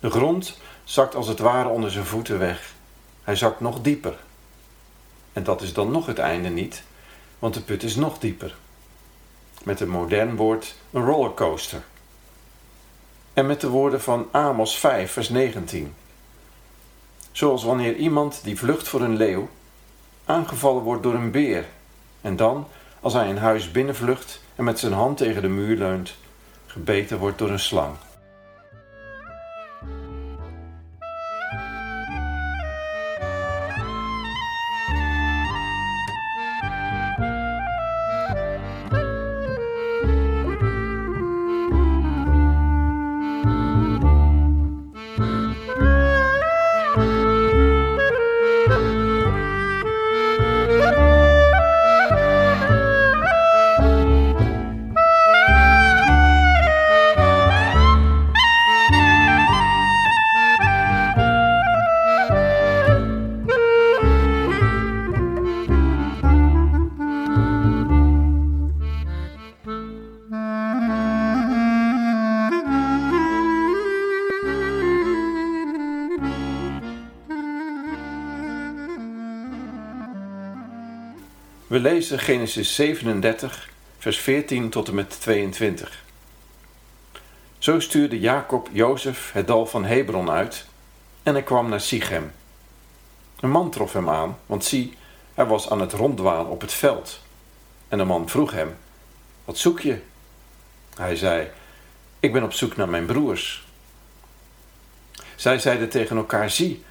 De 0.00 0.10
grond 0.10 0.58
zakt 0.84 1.14
als 1.14 1.28
het 1.28 1.38
ware 1.38 1.68
onder 1.68 1.90
zijn 1.90 2.04
voeten 2.04 2.38
weg. 2.38 2.74
Hij 3.22 3.36
zakt 3.36 3.60
nog 3.60 3.80
dieper. 3.80 4.16
En 5.32 5.42
dat 5.42 5.62
is 5.62 5.72
dan 5.72 5.90
nog 5.90 6.06
het 6.06 6.18
einde 6.18 6.48
niet, 6.48 6.82
want 7.38 7.54
de 7.54 7.60
put 7.60 7.82
is 7.82 7.96
nog 7.96 8.18
dieper. 8.18 8.54
Met 9.62 9.80
een 9.80 9.88
modern 9.88 10.36
woord 10.36 10.74
een 10.90 11.04
rollercoaster. 11.04 11.82
En 13.32 13.46
met 13.46 13.60
de 13.60 13.68
woorden 13.68 14.00
van 14.00 14.28
Amos 14.30 14.78
5, 14.78 15.12
vers 15.12 15.28
19. 15.28 15.94
Zoals 17.32 17.64
wanneer 17.64 17.96
iemand 17.96 18.40
die 18.42 18.58
vlucht 18.58 18.88
voor 18.88 19.00
een 19.00 19.16
leeuw 19.16 19.48
aangevallen 20.24 20.82
wordt 20.82 21.02
door 21.02 21.14
een 21.14 21.30
beer 21.30 21.64
en 22.20 22.36
dan, 22.36 22.66
als 23.00 23.12
hij 23.12 23.30
een 23.30 23.38
huis 23.38 23.70
binnenvlucht 23.70 24.40
en 24.56 24.64
met 24.64 24.78
zijn 24.78 24.92
hand 24.92 25.16
tegen 25.16 25.42
de 25.42 25.48
muur 25.48 25.76
leunt, 25.76 26.14
gebeten 26.66 27.18
wordt 27.18 27.38
door 27.38 27.50
een 27.50 27.60
slang. 27.60 27.94
We 81.74 81.80
lezen 81.80 82.18
Genesis 82.18 82.74
37, 82.74 83.68
vers 83.98 84.18
14 84.18 84.70
tot 84.70 84.88
en 84.88 84.94
met 84.94 85.20
22. 85.20 86.02
Zo 87.58 87.80
stuurde 87.80 88.20
Jacob 88.20 88.68
Jozef 88.72 89.32
het 89.32 89.46
dal 89.46 89.66
van 89.66 89.84
Hebron 89.84 90.30
uit 90.30 90.66
en 91.22 91.32
hij 91.32 91.42
kwam 91.42 91.68
naar 91.68 91.80
Sichem. 91.80 92.32
Een 93.40 93.50
man 93.50 93.70
trof 93.70 93.92
hem 93.92 94.08
aan, 94.08 94.38
want 94.46 94.64
zie, 94.64 94.96
hij 95.34 95.46
was 95.46 95.70
aan 95.70 95.80
het 95.80 95.92
ronddwalen 95.92 96.46
op 96.46 96.60
het 96.60 96.72
veld. 96.72 97.20
En 97.88 97.98
de 97.98 98.04
man 98.04 98.28
vroeg 98.28 98.52
hem, 98.52 98.76
wat 99.44 99.58
zoek 99.58 99.80
je? 99.80 99.98
Hij 100.96 101.16
zei, 101.16 101.50
ik 102.20 102.32
ben 102.32 102.42
op 102.42 102.52
zoek 102.52 102.76
naar 102.76 102.88
mijn 102.88 103.06
broers. 103.06 103.66
Zij 105.34 105.58
zeiden 105.58 105.88
tegen 105.88 106.16
elkaar, 106.16 106.50
zie, 106.50 106.84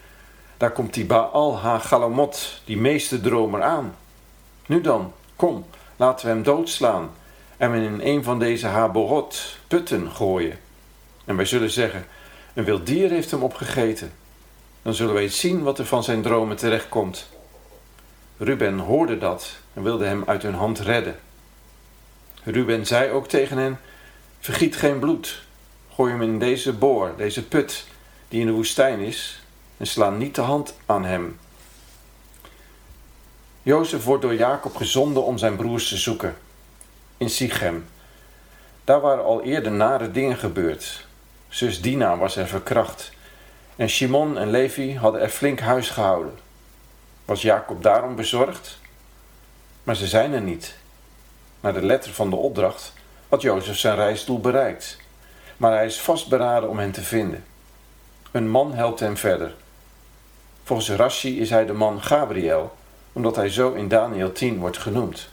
daar 0.57 0.71
komt 0.71 0.93
die 0.93 1.05
Baal 1.05 1.59
ha-Galamot, 1.59 2.61
die 2.65 2.77
meeste 2.77 3.21
dromer 3.21 3.61
aan. 3.61 3.95
Nu 4.65 4.81
dan, 4.81 5.13
kom, 5.35 5.65
laten 5.95 6.25
we 6.25 6.31
hem 6.31 6.43
doodslaan 6.43 7.11
hem 7.57 7.73
in 7.73 7.99
een 8.03 8.23
van 8.23 8.39
deze 8.39 8.67
haborot 8.67 9.57
putten 9.67 10.11
gooien. 10.11 10.59
En 11.25 11.35
wij 11.35 11.45
zullen 11.45 11.71
zeggen, 11.71 12.05
een 12.53 12.63
wild 12.63 12.85
dier 12.85 13.09
heeft 13.09 13.31
hem 13.31 13.43
opgegeten. 13.43 14.11
Dan 14.81 14.93
zullen 14.93 15.13
wij 15.13 15.27
zien 15.27 15.63
wat 15.63 15.79
er 15.79 15.85
van 15.85 16.03
zijn 16.03 16.21
dromen 16.21 16.57
terechtkomt. 16.57 17.29
Ruben 18.37 18.79
hoorde 18.79 19.17
dat 19.17 19.57
en 19.73 19.83
wilde 19.83 20.05
hem 20.05 20.23
uit 20.25 20.43
hun 20.43 20.53
hand 20.53 20.79
redden. 20.79 21.19
Ruben 22.43 22.85
zei 22.85 23.11
ook 23.11 23.27
tegen 23.27 23.57
hen, 23.57 23.79
vergiet 24.39 24.75
geen 24.75 24.99
bloed. 24.99 25.43
Gooi 25.95 26.11
hem 26.11 26.21
in 26.21 26.39
deze 26.39 26.73
boor, 26.73 27.13
deze 27.17 27.43
put, 27.47 27.87
die 28.27 28.39
in 28.39 28.45
de 28.45 28.51
woestijn 28.51 28.99
is, 28.99 29.41
en 29.77 29.87
sla 29.87 30.09
niet 30.09 30.35
de 30.35 30.41
hand 30.41 30.77
aan 30.85 31.05
hem. 31.05 31.39
Jozef 33.65 34.03
wordt 34.03 34.21
door 34.21 34.35
Jacob 34.35 34.75
gezonden 34.75 35.23
om 35.23 35.37
zijn 35.37 35.55
broers 35.55 35.89
te 35.89 35.97
zoeken. 35.97 36.35
In 37.17 37.29
Sichem. 37.29 37.85
Daar 38.83 39.01
waren 39.01 39.23
al 39.23 39.41
eerder 39.41 39.71
nare 39.71 40.11
dingen 40.11 40.37
gebeurd. 40.37 41.05
Zus 41.47 41.81
Dina 41.81 42.17
was 42.17 42.35
er 42.35 42.47
verkracht. 42.47 43.11
En 43.75 43.89
Shimon 43.89 44.37
en 44.37 44.49
Levi 44.49 44.97
hadden 44.97 45.21
er 45.21 45.29
flink 45.29 45.59
huis 45.59 45.89
gehouden. 45.89 46.33
Was 47.25 47.41
Jacob 47.41 47.83
daarom 47.83 48.15
bezorgd? 48.15 48.79
Maar 49.83 49.95
ze 49.95 50.07
zijn 50.07 50.33
er 50.33 50.41
niet. 50.41 50.75
Naar 51.59 51.73
de 51.73 51.85
letter 51.85 52.13
van 52.13 52.29
de 52.29 52.35
opdracht 52.35 52.93
had 53.29 53.41
Jozef 53.41 53.77
zijn 53.77 53.95
reisdoel 53.95 54.39
bereikt. 54.39 54.97
Maar 55.57 55.71
hij 55.71 55.85
is 55.85 55.99
vastberaden 56.01 56.69
om 56.69 56.79
hen 56.79 56.91
te 56.91 57.03
vinden. 57.03 57.45
Een 58.31 58.49
man 58.49 58.73
helpt 58.73 58.99
hem 58.99 59.17
verder. 59.17 59.55
Volgens 60.63 60.89
Rashi 60.89 61.39
is 61.39 61.49
hij 61.49 61.65
de 61.65 61.73
man 61.73 62.01
Gabriel, 62.01 62.75
omdat 63.13 63.35
hij 63.35 63.49
zo 63.49 63.73
in 63.73 63.87
Daniel 63.87 64.31
10 64.31 64.59
wordt 64.59 64.77
genoemd. 64.77 65.29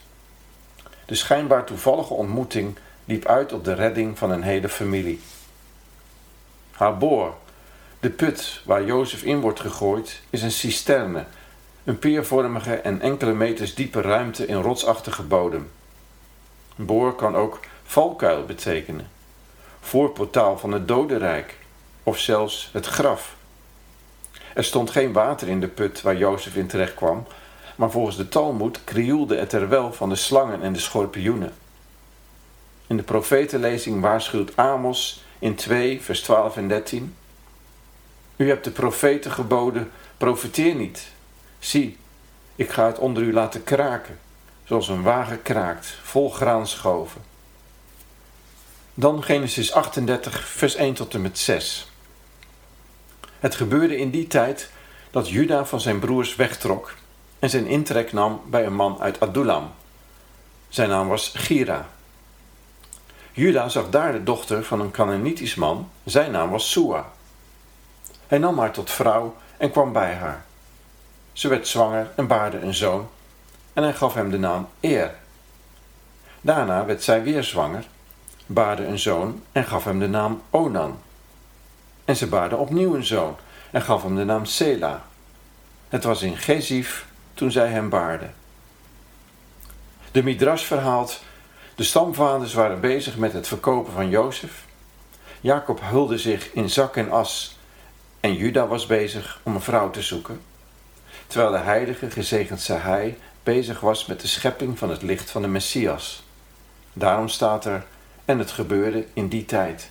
De 1.06 1.14
schijnbaar 1.14 1.64
toevallige 1.64 2.14
ontmoeting 2.14 2.78
liep 3.04 3.26
uit 3.26 3.52
op 3.52 3.64
de 3.64 3.74
redding 3.74 4.18
van 4.18 4.30
een 4.30 4.42
hele 4.42 4.68
familie. 4.68 5.20
Habor, 6.70 7.34
de 8.00 8.10
put 8.10 8.62
waar 8.64 8.84
Jozef 8.84 9.22
in 9.22 9.40
wordt 9.40 9.60
gegooid, 9.60 10.20
is 10.30 10.42
een 10.42 10.50
cisterne, 10.50 11.24
een 11.84 11.98
peervormige 11.98 12.74
en 12.74 13.00
enkele 13.00 13.32
meters 13.32 13.74
diepe 13.74 14.00
ruimte 14.00 14.46
in 14.46 14.56
rotsachtige 14.56 15.22
bodem. 15.22 15.70
Boor 16.76 17.14
kan 17.14 17.36
ook 17.36 17.60
valkuil 17.84 18.44
betekenen, 18.44 19.10
voorportaal 19.80 20.58
van 20.58 20.72
het 20.72 20.88
dodenrijk 20.88 21.56
of 22.02 22.18
zelfs 22.18 22.70
het 22.72 22.86
graf. 22.86 23.36
Er 24.54 24.64
stond 24.64 24.90
geen 24.90 25.12
water 25.12 25.48
in 25.48 25.60
de 25.60 25.68
put 25.68 26.02
waar 26.02 26.16
Jozef 26.16 26.56
in 26.56 26.66
terecht 26.66 26.94
kwam, 26.94 27.26
maar 27.80 27.90
volgens 27.90 28.16
de 28.16 28.28
Talmud 28.28 28.84
krioelde 28.84 29.36
het 29.36 29.52
er 29.52 29.68
wel 29.68 29.92
van 29.92 30.08
de 30.08 30.14
slangen 30.14 30.62
en 30.62 30.72
de 30.72 30.78
schorpioenen. 30.78 31.52
In 32.86 32.96
de 32.96 33.02
profetenlezing 33.02 34.00
waarschuwt 34.00 34.56
Amos 34.56 35.24
in 35.38 35.54
2, 35.54 36.02
vers 36.02 36.20
12 36.20 36.56
en 36.56 36.68
13. 36.68 37.14
U 38.36 38.48
hebt 38.48 38.64
de 38.64 38.70
profeten 38.70 39.30
geboden, 39.30 39.90
profeteer 40.16 40.74
niet. 40.74 41.08
Zie, 41.58 41.96
ik 42.56 42.70
ga 42.70 42.86
het 42.86 42.98
onder 42.98 43.22
u 43.22 43.32
laten 43.32 43.64
kraken, 43.64 44.18
zoals 44.64 44.88
een 44.88 45.02
wagen 45.02 45.42
kraakt, 45.42 45.98
vol 46.02 46.30
graanschoven. 46.30 47.22
Dan 48.94 49.22
Genesis 49.22 49.72
38, 49.72 50.48
vers 50.48 50.74
1 50.74 50.94
tot 50.94 51.14
en 51.14 51.22
met 51.22 51.38
6. 51.38 51.90
Het 53.38 53.54
gebeurde 53.54 53.96
in 53.96 54.10
die 54.10 54.26
tijd 54.26 54.70
dat 55.10 55.28
Juda 55.28 55.64
van 55.64 55.80
zijn 55.80 55.98
broers 55.98 56.36
wegtrok 56.36 56.98
en 57.40 57.50
zijn 57.50 57.66
intrek 57.66 58.12
nam 58.12 58.40
bij 58.46 58.66
een 58.66 58.74
man 58.74 59.00
uit 59.00 59.20
Adulam. 59.20 59.70
Zijn 60.68 60.88
naam 60.88 61.08
was 61.08 61.32
Gira. 61.34 61.88
Juda 63.32 63.68
zag 63.68 63.90
daar 63.90 64.12
de 64.12 64.22
dochter 64.22 64.64
van 64.64 64.80
een 64.80 64.90
Canaanitisch 64.90 65.54
man, 65.54 65.90
zijn 66.04 66.30
naam 66.30 66.50
was 66.50 66.70
Sua. 66.70 67.12
Hij 68.26 68.38
nam 68.38 68.58
haar 68.58 68.72
tot 68.72 68.90
vrouw 68.90 69.36
en 69.56 69.70
kwam 69.70 69.92
bij 69.92 70.14
haar. 70.14 70.44
Ze 71.32 71.48
werd 71.48 71.68
zwanger 71.68 72.10
en 72.16 72.26
baarde 72.26 72.60
een 72.60 72.74
zoon 72.74 73.08
en 73.72 73.82
hij 73.82 73.94
gaf 73.94 74.14
hem 74.14 74.30
de 74.30 74.38
naam 74.38 74.68
Eer. 74.80 75.14
Daarna 76.40 76.84
werd 76.84 77.02
zij 77.02 77.22
weer 77.22 77.44
zwanger, 77.44 77.84
baarde 78.46 78.86
een 78.86 78.98
zoon 78.98 79.42
en 79.52 79.64
gaf 79.64 79.84
hem 79.84 79.98
de 79.98 80.08
naam 80.08 80.42
Onan. 80.50 80.98
En 82.04 82.16
ze 82.16 82.26
baarde 82.26 82.56
opnieuw 82.56 82.94
een 82.94 83.04
zoon 83.04 83.36
en 83.70 83.82
gaf 83.82 84.02
hem 84.02 84.16
de 84.16 84.24
naam 84.24 84.44
Sela. 84.44 85.02
Het 85.88 86.04
was 86.04 86.22
in 86.22 86.36
Gezief 86.36 87.08
toen 87.40 87.50
zij 87.50 87.68
hem 87.68 87.88
baarde. 87.88 88.30
De 90.10 90.22
Midrash 90.22 90.64
verhaalt, 90.64 91.22
de 91.74 91.84
stamvaders 91.84 92.54
waren 92.54 92.80
bezig 92.80 93.16
met 93.16 93.32
het 93.32 93.48
verkopen 93.48 93.92
van 93.92 94.08
Jozef. 94.08 94.64
Jacob 95.40 95.80
hulde 95.82 96.18
zich 96.18 96.52
in 96.52 96.70
zak 96.70 96.96
en 96.96 97.10
as 97.10 97.58
en 98.20 98.34
Juda 98.34 98.66
was 98.66 98.86
bezig 98.86 99.40
om 99.42 99.54
een 99.54 99.60
vrouw 99.60 99.90
te 99.90 100.02
zoeken. 100.02 100.40
Terwijl 101.26 101.52
de 101.52 101.58
heilige, 101.58 102.10
gezegend 102.10 102.66
hij, 102.66 103.18
bezig 103.42 103.80
was 103.80 104.06
met 104.06 104.20
de 104.20 104.28
schepping 104.28 104.78
van 104.78 104.90
het 104.90 105.02
licht 105.02 105.30
van 105.30 105.42
de 105.42 105.48
Messias. 105.48 106.22
Daarom 106.92 107.28
staat 107.28 107.64
er, 107.64 107.84
en 108.24 108.38
het 108.38 108.50
gebeurde 108.50 109.06
in 109.12 109.28
die 109.28 109.44
tijd. 109.44 109.90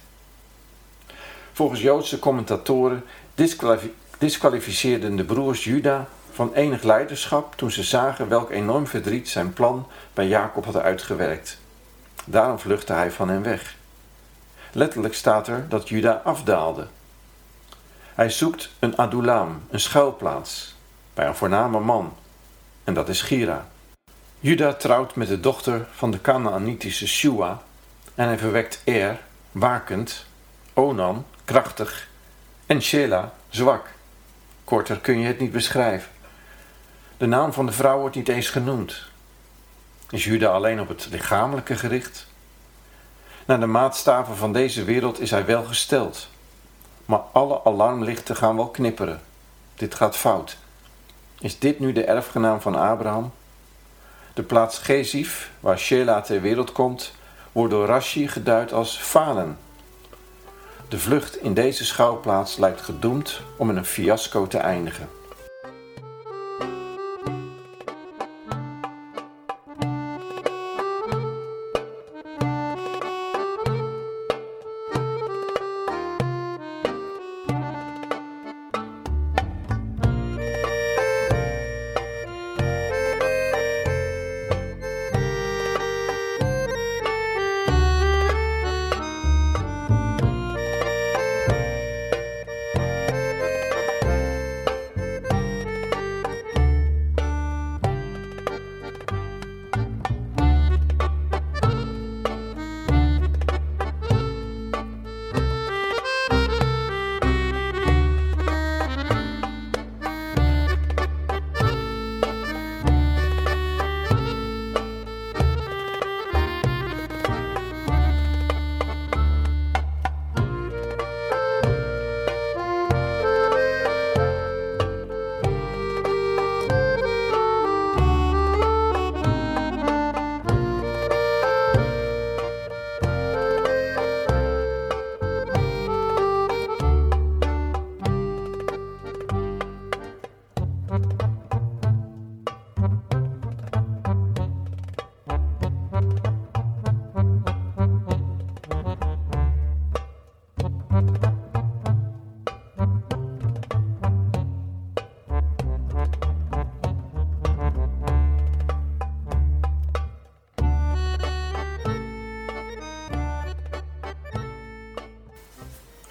Volgens 1.54 1.82
Joodse 1.82 2.20
commentatoren 2.20 3.06
disqualificeerden 4.18 5.16
de 5.16 5.26
broers 5.26 5.64
Juda 5.64 6.08
van 6.40 6.54
enig 6.54 6.84
leiderschap 6.84 7.56
toen 7.56 7.72
ze 7.72 7.84
zagen 7.84 8.30
welk 8.30 8.50
enorm 8.50 8.88
verdriet 8.88 9.30
zijn 9.30 9.54
plan 9.54 9.88
bij 10.14 10.28
Jacob 10.28 10.66
had 10.66 10.76
uitgewerkt. 10.76 11.58
Daarom 12.26 12.60
vluchtte 12.60 12.94
hij 12.94 13.12
van 13.12 13.30
hen 13.30 13.44
weg. 13.44 13.76
Letterlijk 14.72 15.14
staat 15.14 15.48
er 15.48 15.66
dat 15.70 15.90
Juda 15.90 16.22
afdaalde. 16.24 16.88
Hij 18.14 18.30
zoekt 18.30 18.70
een 18.80 18.98
adulaam, 18.98 19.62
een 19.70 19.80
schuilplaats, 19.80 20.76
bij 21.14 21.28
een 21.28 21.36
voorname 21.36 21.80
man, 21.80 22.16
en 22.84 22.94
dat 22.94 23.10
is 23.10 23.22
Gira. 23.22 23.68
Juda 24.40 24.74
trouwt 24.74 25.16
met 25.16 25.28
de 25.28 25.40
dochter 25.40 25.88
van 25.92 26.12
de 26.12 26.22
Canaanitische 26.22 27.08
Shua 27.08 27.62
en 28.16 28.26
hij 28.26 28.38
verwekt 28.38 28.82
Er, 28.86 29.20
wakend, 29.52 30.26
Onan, 30.74 31.26
krachtig 31.46 32.08
en 32.66 32.82
Shela, 32.82 33.34
zwak. 33.50 33.88
Korter 34.64 35.00
kun 35.00 35.20
je 35.20 35.28
het 35.28 35.40
niet 35.40 35.52
beschrijven. 35.52 36.18
De 37.20 37.26
naam 37.26 37.54
van 37.54 37.66
de 37.66 37.72
vrouw 37.72 38.00
wordt 38.00 38.16
niet 38.16 38.30
eens 38.30 38.50
genoemd. 38.50 39.06
Is 40.10 40.24
Juda 40.24 40.48
alleen 40.50 40.80
op 40.80 40.88
het 40.88 41.08
lichamelijke 41.12 41.76
gericht? 41.76 42.28
Naar 43.46 43.60
de 43.60 43.66
maatstaven 43.66 44.36
van 44.36 44.54
deze 44.54 44.84
wereld 44.84 45.20
is 45.20 45.32
hij 45.32 45.46
wel 45.46 45.64
gesteld. 45.64 46.28
Maar 47.06 47.20
alle 47.32 47.64
alarmlichten 47.64 48.36
gaan 48.36 48.56
wel 48.56 48.68
knipperen. 48.68 49.22
Dit 49.76 49.96
gaat 49.96 50.18
fout. 50.18 50.58
Is 51.40 51.60
dit 51.60 51.80
nu 51.80 51.92
de 51.92 52.04
erfgenaam 52.04 52.62
van 52.62 52.76
Abraham? 52.76 53.32
De 54.34 54.44
plaats 54.44 54.78
Gezif, 54.78 55.52
waar 55.60 55.80
Shela 55.80 56.22
ter 56.22 56.42
wereld 56.42 56.72
komt, 56.72 57.14
wordt 57.52 57.72
door 57.72 57.86
Rashi 57.86 58.28
geduid 58.28 58.74
als 58.74 58.98
falen. 58.98 59.58
De 60.88 61.00
vlucht 61.00 61.38
in 61.38 61.54
deze 61.54 61.86
schouwplaats 61.86 62.58
lijkt 62.58 62.82
gedoemd 62.82 63.42
om 63.58 63.70
in 63.70 63.78
een 63.78 63.86
fiasco 63.86 64.48
te 64.48 64.58
eindigen. 64.58 65.19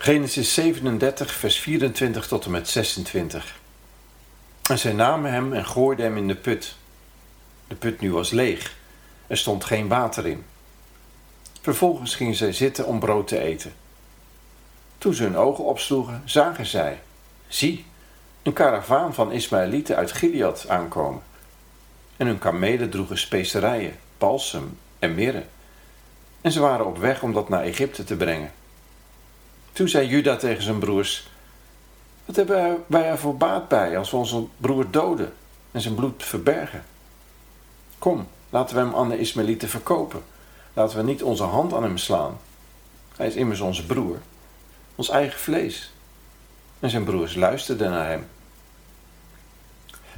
Genesis 0.08 0.54
37, 0.54 1.32
vers 1.32 1.58
24 1.58 2.26
tot 2.26 2.44
en 2.44 2.50
met 2.50 2.68
26. 2.68 3.60
En 4.70 4.78
zij 4.78 4.92
namen 4.92 5.32
hem 5.32 5.52
en 5.52 5.66
gooiden 5.66 6.04
hem 6.04 6.16
in 6.16 6.28
de 6.28 6.34
put. 6.34 6.76
De 7.66 7.74
put 7.74 8.00
nu 8.00 8.12
was 8.12 8.30
leeg. 8.30 8.76
Er 9.26 9.36
stond 9.36 9.64
geen 9.64 9.88
water 9.88 10.26
in. 10.26 10.44
Vervolgens 11.60 12.14
gingen 12.14 12.34
zij 12.34 12.52
zitten 12.52 12.86
om 12.86 12.98
brood 12.98 13.28
te 13.28 13.38
eten. 13.38 13.72
Toen 14.98 15.14
ze 15.14 15.22
hun 15.22 15.36
ogen 15.36 15.64
opsloegen, 15.64 16.22
zagen 16.24 16.66
zij, 16.66 17.00
zie, 17.48 17.84
een 18.42 18.52
karavaan 18.52 19.14
van 19.14 19.32
Ismaëlieten 19.32 19.96
uit 19.96 20.12
Gilead 20.12 20.68
aankomen. 20.68 21.22
En 22.16 22.26
hun 22.26 22.38
kamelen 22.38 22.90
droegen 22.90 23.18
specerijen, 23.18 23.98
balsem 24.18 24.78
en 24.98 25.14
mirre. 25.14 25.44
En 26.40 26.52
ze 26.52 26.60
waren 26.60 26.86
op 26.86 26.98
weg 26.98 27.22
om 27.22 27.32
dat 27.32 27.48
naar 27.48 27.62
Egypte 27.62 28.04
te 28.04 28.16
brengen. 28.16 28.52
Toen 29.78 29.88
zei 29.88 30.08
Juda 30.08 30.36
tegen 30.36 30.62
zijn 30.62 30.78
broers: 30.78 31.28
Wat 32.24 32.36
hebben 32.36 32.84
wij 32.86 33.04
er 33.04 33.18
voor 33.18 33.36
baat 33.36 33.68
bij 33.68 33.98
als 33.98 34.10
we 34.10 34.16
onze 34.16 34.44
broer 34.56 34.90
doden 34.90 35.32
en 35.70 35.80
zijn 35.80 35.94
bloed 35.94 36.24
verbergen? 36.24 36.84
Kom, 37.98 38.28
laten 38.50 38.76
we 38.76 38.82
hem 38.82 38.94
aan 38.94 39.08
de 39.08 39.18
Ismaëlieten 39.18 39.68
verkopen. 39.68 40.22
Laten 40.72 40.96
we 40.96 41.02
niet 41.02 41.22
onze 41.22 41.42
hand 41.42 41.72
aan 41.72 41.82
hem 41.82 41.98
slaan. 41.98 42.38
Hij 43.16 43.26
is 43.26 43.34
immers 43.34 43.60
onze 43.60 43.86
broer, 43.86 44.16
ons 44.94 45.08
eigen 45.08 45.40
vlees. 45.40 45.92
En 46.80 46.90
zijn 46.90 47.04
broers 47.04 47.34
luisterden 47.34 47.90
naar 47.90 48.08
hem. 48.08 48.26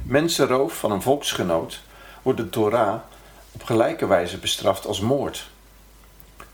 Mensenroof 0.03 0.77
van 0.77 0.91
een 0.91 1.01
volksgenoot 1.01 1.81
wordt 2.21 2.39
de 2.39 2.49
Torah 2.49 2.99
op 3.51 3.63
gelijke 3.63 4.07
wijze 4.07 4.37
bestraft 4.37 4.85
als 4.85 4.99
moord. 4.99 5.49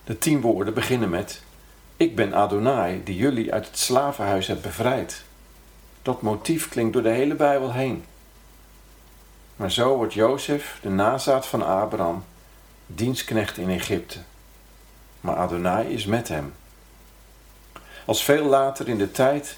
De 0.04 0.18
tien 0.18 0.42
woorden 0.42 0.74
beginnen 0.74 1.10
met: 1.10 1.46
Ik 1.98 2.16
ben 2.16 2.34
Adonai, 2.34 3.04
die 3.04 3.16
jullie 3.16 3.54
uit 3.54 3.68
het 3.68 3.78
slavenhuis 3.78 4.48
heb 4.48 4.62
bevrijd. 4.62 5.24
Dat 6.02 6.22
motief 6.22 6.70
klinkt 6.70 6.94
door 6.94 7.04
de 7.04 7.10
hele 7.10 7.36
Bijbel 7.36 7.74
heen. 7.74 8.06
Maar 9.56 9.72
zo 9.72 9.96
wordt 9.96 10.14
Jozef, 10.14 10.80
de 10.82 10.90
nazaat 10.90 11.48
van 11.48 11.66
Abraham, 11.66 12.26
dienstknecht 12.86 13.58
in 13.58 13.70
Egypte. 13.70 14.18
Maar 15.22 15.36
Adonai 15.36 15.88
is 15.88 16.06
met 16.06 16.28
hem. 16.28 16.54
Als 18.06 18.24
veel 18.24 18.46
later 18.46 18.88
in 18.88 18.98
de 18.98 19.12
tijd 19.12 19.58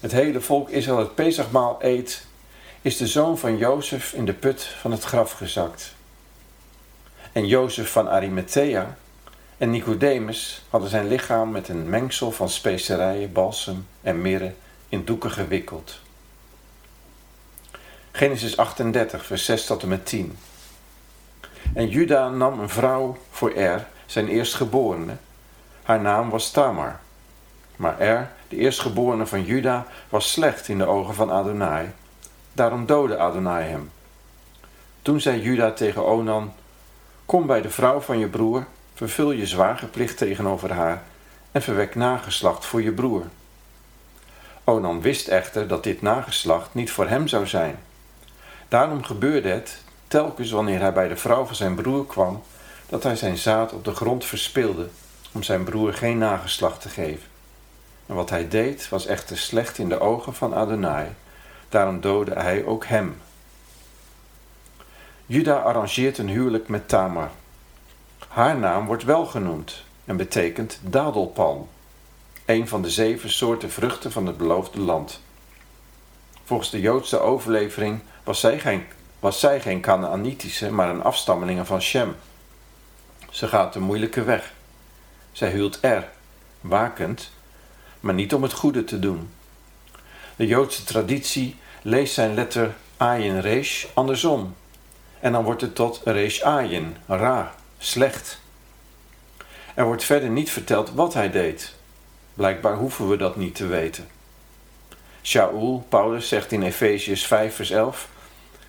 het 0.00 0.12
hele 0.12 0.40
volk 0.40 0.68
Israël 0.68 0.98
het 0.98 1.14
Pesachmaal 1.14 1.76
eet, 1.80 2.26
is 2.82 2.96
de 2.96 3.06
zoon 3.06 3.38
van 3.38 3.56
Jozef 3.56 4.12
in 4.12 4.24
de 4.24 4.34
put 4.34 4.62
van 4.62 4.90
het 4.90 5.02
graf 5.02 5.32
gezakt. 5.32 5.94
En 7.32 7.46
Jozef 7.46 7.92
van 7.92 8.08
Arimathea 8.08 8.96
en 9.60 9.70
Nicodemus 9.70 10.62
hadden 10.68 10.90
zijn 10.90 11.08
lichaam 11.08 11.50
met 11.50 11.68
een 11.68 11.88
mengsel 11.88 12.32
van 12.32 12.48
specerijen, 12.48 13.32
balsem 13.32 13.86
en 14.00 14.20
mirre 14.20 14.54
in 14.88 15.04
doeken 15.04 15.30
gewikkeld. 15.30 16.00
Genesis 18.10 18.56
38, 18.56 19.26
vers 19.26 19.44
6 19.44 19.66
tot 19.66 19.82
en 19.82 19.88
met 19.88 20.06
10. 20.06 20.36
En 21.74 21.88
Juda 21.88 22.28
nam 22.28 22.60
een 22.60 22.68
vrouw 22.68 23.18
voor 23.30 23.52
Er, 23.52 23.86
zijn 24.06 24.28
eerstgeborene. 24.28 25.16
Haar 25.82 26.00
naam 26.00 26.30
was 26.30 26.50
Tamar. 26.50 27.00
Maar 27.76 28.00
Er, 28.00 28.30
de 28.48 28.56
eerstgeborene 28.56 29.26
van 29.26 29.44
Juda, 29.44 29.86
was 30.08 30.32
slecht 30.32 30.68
in 30.68 30.78
de 30.78 30.86
ogen 30.86 31.14
van 31.14 31.30
Adonai. 31.30 31.90
Daarom 32.52 32.86
doodde 32.86 33.18
Adonai 33.18 33.64
hem. 33.64 33.90
Toen 35.02 35.20
zei 35.20 35.40
Juda 35.40 35.72
tegen 35.72 36.06
Onan: 36.06 36.52
Kom 37.24 37.46
bij 37.46 37.60
de 37.62 37.70
vrouw 37.70 38.00
van 38.00 38.18
je 38.18 38.28
broer, 38.28 38.66
vervul 39.00 39.30
je 39.30 39.46
zwagerplicht 39.46 40.16
tegenover 40.16 40.72
haar 40.72 41.02
en 41.52 41.62
verwek 41.62 41.94
nageslacht 41.94 42.64
voor 42.64 42.82
je 42.82 42.92
broer. 42.92 43.22
Onan 44.64 45.00
wist 45.00 45.28
echter 45.28 45.68
dat 45.68 45.84
dit 45.84 46.02
nageslacht 46.02 46.74
niet 46.74 46.90
voor 46.90 47.08
hem 47.08 47.28
zou 47.28 47.46
zijn. 47.46 47.78
Daarom 48.68 49.02
gebeurde 49.02 49.48
het, 49.48 49.82
telkens 50.08 50.50
wanneer 50.50 50.80
hij 50.80 50.92
bij 50.92 51.08
de 51.08 51.16
vrouw 51.16 51.44
van 51.44 51.54
zijn 51.54 51.74
broer 51.74 52.06
kwam, 52.06 52.42
dat 52.88 53.02
hij 53.02 53.16
zijn 53.16 53.36
zaad 53.36 53.72
op 53.72 53.84
de 53.84 53.94
grond 53.94 54.24
verspeelde 54.24 54.88
om 55.32 55.42
zijn 55.42 55.64
broer 55.64 55.92
geen 55.92 56.18
nageslacht 56.18 56.80
te 56.80 56.88
geven. 56.88 57.28
En 58.06 58.14
wat 58.14 58.30
hij 58.30 58.48
deed 58.48 58.88
was 58.88 59.06
echter 59.06 59.38
slecht 59.38 59.78
in 59.78 59.88
de 59.88 60.00
ogen 60.00 60.34
van 60.34 60.54
Adonai, 60.54 61.08
daarom 61.68 62.00
doodde 62.00 62.34
hij 62.34 62.64
ook 62.64 62.86
hem. 62.86 63.20
Juda 65.26 65.56
arrangeert 65.56 66.18
een 66.18 66.28
huwelijk 66.28 66.68
met 66.68 66.88
Tamar. 66.88 67.30
Haar 68.30 68.58
naam 68.58 68.86
wordt 68.86 69.04
wel 69.04 69.26
genoemd 69.26 69.84
en 70.04 70.16
betekent 70.16 70.80
dadelpalm, 70.82 71.68
een 72.44 72.68
van 72.68 72.82
de 72.82 72.90
zeven 72.90 73.30
soorten 73.30 73.70
vruchten 73.70 74.12
van 74.12 74.26
het 74.26 74.36
beloofde 74.36 74.80
land. 74.80 75.20
Volgens 76.44 76.70
de 76.70 76.80
Joodse 76.80 77.20
overlevering 77.20 78.00
was 78.24 78.40
zij 78.40 78.58
geen, 78.58 78.84
was 79.18 79.40
zij 79.40 79.60
geen 79.60 79.80
Canaanitische, 79.80 80.72
maar 80.72 80.88
een 80.88 81.02
afstammeling 81.02 81.66
van 81.66 81.82
Shem. 81.82 82.16
Ze 83.30 83.48
gaat 83.48 83.72
de 83.72 83.80
moeilijke 83.80 84.22
weg. 84.22 84.52
Zij 85.32 85.50
huwt 85.50 85.78
er, 85.80 86.08
wakend, 86.60 87.30
maar 88.00 88.14
niet 88.14 88.34
om 88.34 88.42
het 88.42 88.52
goede 88.52 88.84
te 88.84 88.98
doen. 88.98 89.30
De 90.36 90.46
Joodse 90.46 90.84
traditie 90.84 91.56
leest 91.82 92.14
zijn 92.14 92.34
letter 92.34 92.74
Ayin 92.96 93.40
Resh 93.40 93.86
andersom. 93.94 94.54
En 95.20 95.32
dan 95.32 95.44
wordt 95.44 95.60
het 95.60 95.74
tot 95.74 96.00
Resh 96.04 96.42
Ayin, 96.42 96.96
ra, 97.06 97.54
slecht. 97.82 98.40
Er 99.74 99.84
wordt 99.84 100.04
verder 100.04 100.28
niet 100.28 100.50
verteld 100.50 100.90
wat 100.90 101.14
hij 101.14 101.30
deed. 101.30 101.74
Blijkbaar 102.34 102.76
hoeven 102.76 103.08
we 103.08 103.16
dat 103.16 103.36
niet 103.36 103.54
te 103.54 103.66
weten. 103.66 104.08
Shaul, 105.22 105.86
Paulus, 105.88 106.28
zegt 106.28 106.52
in 106.52 106.62
Efeziërs 106.62 107.26
5, 107.26 107.54
vers 107.54 107.70
11 107.70 108.08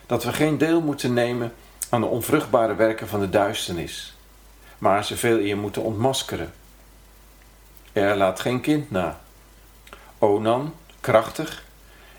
dat 0.06 0.24
we 0.24 0.34
geen 0.34 0.58
deel 0.58 0.82
moeten 0.82 1.14
nemen 1.14 1.54
aan 1.90 2.02
de 2.02 2.08
onvruchtbare 2.08 2.76
werken 2.76 3.08
van 3.08 3.20
de 3.20 3.30
duisternis, 3.30 4.16
maar 4.78 5.06
ze 5.06 5.18
veel 5.18 5.40
eer 5.40 5.58
moeten 5.58 5.82
ontmaskeren. 5.82 6.54
Er 7.94 8.16
laat 8.16 8.40
geen 8.40 8.62
kind 8.62 8.92
na. 8.92 9.20
Onan, 10.20 10.76
krachtig, 11.00 11.64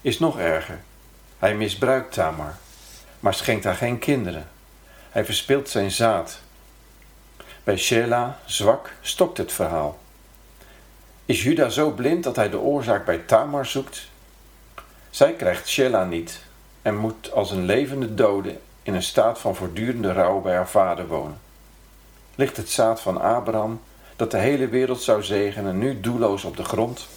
is 0.01 0.19
nog 0.19 0.39
erger. 0.39 0.81
Hij 1.39 1.55
misbruikt 1.55 2.13
Tamar, 2.13 2.55
maar 3.21 3.35
schenkt 3.35 3.65
haar 3.65 3.75
geen 3.75 3.99
kinderen. 3.99 4.49
Hij 5.11 5.25
verspilt 5.25 5.69
zijn 5.69 5.91
zaad. 5.91 6.42
Bij 7.65 7.77
Shela, 7.77 8.39
zwak, 8.45 8.93
stokt 9.01 9.39
het 9.39 9.53
verhaal. 9.53 9.99
Is 11.25 11.43
Juda 11.43 11.69
zo 11.69 11.91
blind 11.91 12.25
dat 12.25 12.37
hij 12.37 12.51
de 12.51 12.59
oorzaak 12.59 13.05
bij 13.05 13.19
Tamar 13.19 13.67
zoekt? 13.67 14.09
Zij 15.11 15.33
krijgt 15.33 15.69
Shela 15.69 16.05
niet 16.05 16.41
en 16.83 16.97
moet 16.97 17.33
als 17.33 17.51
een 17.51 17.65
levende 17.65 18.15
dode 18.15 18.57
in 18.83 18.95
een 18.95 19.03
staat 19.03 19.39
van 19.39 19.55
voortdurende 19.55 20.13
rouw 20.13 20.41
bij 20.41 20.55
haar 20.55 20.69
vader 20.69 21.07
wonen. 21.07 21.41
Ligt 22.35 22.57
het 22.57 22.71
zaad 22.71 23.01
van 23.01 23.21
Abraham, 23.21 23.81
dat 24.17 24.31
de 24.31 24.39
hele 24.39 24.69
wereld 24.69 25.03
zou 25.03 25.23
zegenen, 25.23 25.79
nu 25.79 26.01
doelloos 26.01 26.45
op 26.45 26.57
de 26.57 26.65
grond? 26.65 27.09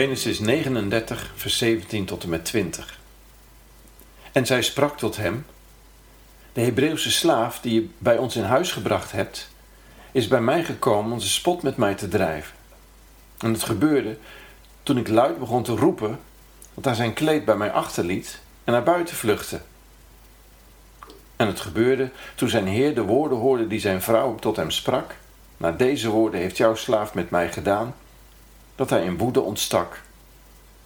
Genesis 0.00 0.38
39, 0.38 1.32
vers 1.34 1.58
17 1.58 2.04
tot 2.04 2.22
en 2.22 2.28
met 2.28 2.44
20. 2.44 2.98
En 4.32 4.46
zij 4.46 4.62
sprak 4.62 4.98
tot 4.98 5.16
hem: 5.16 5.46
De 6.52 6.60
Hebreeuwse 6.60 7.10
slaaf 7.10 7.60
die 7.60 7.74
je 7.74 7.88
bij 7.98 8.18
ons 8.18 8.36
in 8.36 8.42
huis 8.42 8.72
gebracht 8.72 9.12
hebt, 9.12 9.50
is 10.12 10.28
bij 10.28 10.40
mij 10.40 10.64
gekomen 10.64 11.12
om 11.12 11.18
zijn 11.18 11.30
spot 11.30 11.62
met 11.62 11.76
mij 11.76 11.94
te 11.94 12.08
drijven. 12.08 12.56
En 13.38 13.52
het 13.52 13.62
gebeurde 13.62 14.16
toen 14.82 14.98
ik 14.98 15.08
luid 15.08 15.38
begon 15.38 15.62
te 15.62 15.74
roepen, 15.74 16.20
dat 16.74 16.84
hij 16.84 16.94
zijn 16.94 17.12
kleed 17.12 17.44
bij 17.44 17.56
mij 17.56 17.70
achterliet 17.72 18.40
en 18.64 18.72
naar 18.72 18.82
buiten 18.82 19.16
vluchtte. 19.16 19.60
En 21.36 21.46
het 21.46 21.60
gebeurde 21.60 22.10
toen 22.34 22.48
zijn 22.48 22.66
heer 22.66 22.94
de 22.94 23.02
woorden 23.02 23.38
hoorde 23.38 23.66
die 23.66 23.80
zijn 23.80 24.02
vrouw 24.02 24.34
tot 24.34 24.56
hem 24.56 24.70
sprak. 24.70 25.14
Na 25.56 25.72
deze 25.72 26.08
woorden 26.08 26.40
heeft 26.40 26.56
jouw 26.56 26.74
slaaf 26.74 27.14
met 27.14 27.30
mij 27.30 27.52
gedaan, 27.52 27.94
dat 28.80 28.90
hij 28.90 29.04
in 29.04 29.18
woede 29.18 29.40
ontstak. 29.40 30.00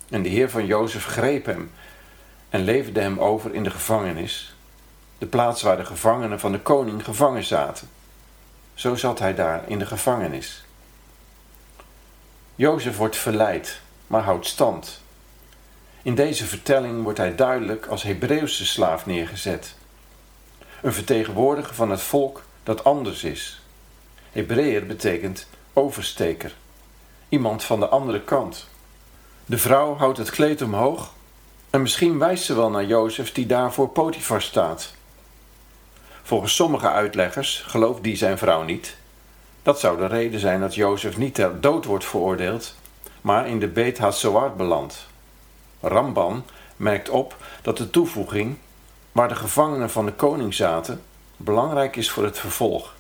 En 0.09 0.23
de 0.23 0.29
heer 0.29 0.51
van 0.51 0.67
Jozef 0.67 1.05
greep 1.05 1.47
hem 1.47 1.71
en 2.49 2.65
leverde 2.65 3.01
hem 3.01 3.19
over 3.19 3.55
in 3.55 3.63
de 3.63 3.71
gevangenis, 3.71 4.55
de 5.19 5.27
plaats 5.27 5.63
waar 5.63 5.77
de 5.77 5.85
gevangenen 5.85 6.41
van 6.41 6.53
de 6.53 6.61
koning 6.61 7.05
gevangen 7.05 7.45
zaten. 7.45 7.89
Zo 8.75 8.95
zat 8.95 9.19
hij 9.19 9.35
daar 9.35 9.63
in 9.67 9.79
de 9.79 9.87
gevangenis. 9.87 10.65
Jozef 12.55 12.97
wordt 12.97 13.17
verleid, 13.17 13.81
maar 14.07 14.23
houdt 14.23 14.47
stand. 14.47 15.01
In 16.03 16.15
deze 16.15 16.47
vertelling 16.47 17.03
wordt 17.03 17.19
hij 17.19 17.35
duidelijk 17.35 17.87
als 17.87 18.03
Hebreeuwse 18.03 18.67
slaaf 18.67 19.07
neergezet. 19.07 19.75
Een 20.83 20.93
vertegenwoordiger 20.93 21.75
van 21.75 21.91
het 21.91 22.03
volk 22.03 22.43
dat 22.63 22.85
anders 22.85 23.25
is. 23.25 23.63
Hebreeër 24.33 24.87
betekent 24.87 25.47
oversteker. 25.73 26.55
Iemand 27.35 27.65
van 27.65 27.81
de 27.81 27.89
andere 27.89 28.21
kant. 28.21 28.69
De 29.47 29.59
vrouw 29.59 29.97
houdt 29.97 30.19
het 30.19 30.31
kleed 30.31 30.63
omhoog 30.63 31.13
en 31.71 31.83
misschien 31.83 32.19
wijst 32.19 32.45
ze 32.45 32.55
wel 32.55 32.71
naar 32.71 32.85
Jozef 32.85 33.33
die 33.33 33.47
daar 33.47 33.73
voor 33.73 33.89
Potifar 33.89 34.43
staat. 34.43 34.95
Volgens 36.23 36.55
sommige 36.55 36.89
uitleggers 36.89 37.65
gelooft 37.67 38.03
die 38.03 38.17
zijn 38.17 38.39
vrouw 38.39 38.63
niet. 38.63 38.97
Dat 39.63 39.81
zou 39.81 39.99
de 39.99 40.07
reden 40.07 40.41
zijn 40.41 40.61
dat 40.61 40.75
Jozef 40.75 41.17
niet 41.17 41.35
ter 41.35 41.61
dood 41.61 41.85
wordt 41.85 42.05
veroordeeld, 42.05 42.75
maar 43.21 43.49
in 43.49 43.61
de 43.61 43.69
Beet 43.69 43.99
HaSoar 43.99 44.57
belandt. 44.57 45.07
Ramban 45.81 46.45
merkt 46.77 47.09
op 47.09 47.37
dat 47.63 47.77
de 47.77 47.91
toevoeging, 47.91 48.57
waar 49.13 49.29
de 49.29 49.37
gevangenen 49.37 49.91
van 49.91 50.07
de 50.07 50.13
koning 50.13 50.55
zaten, 50.55 51.03
belangrijk 51.37 51.97
is 51.97 52.11
voor 52.11 52.25
het 52.25 52.39
vervolg. 52.39 52.95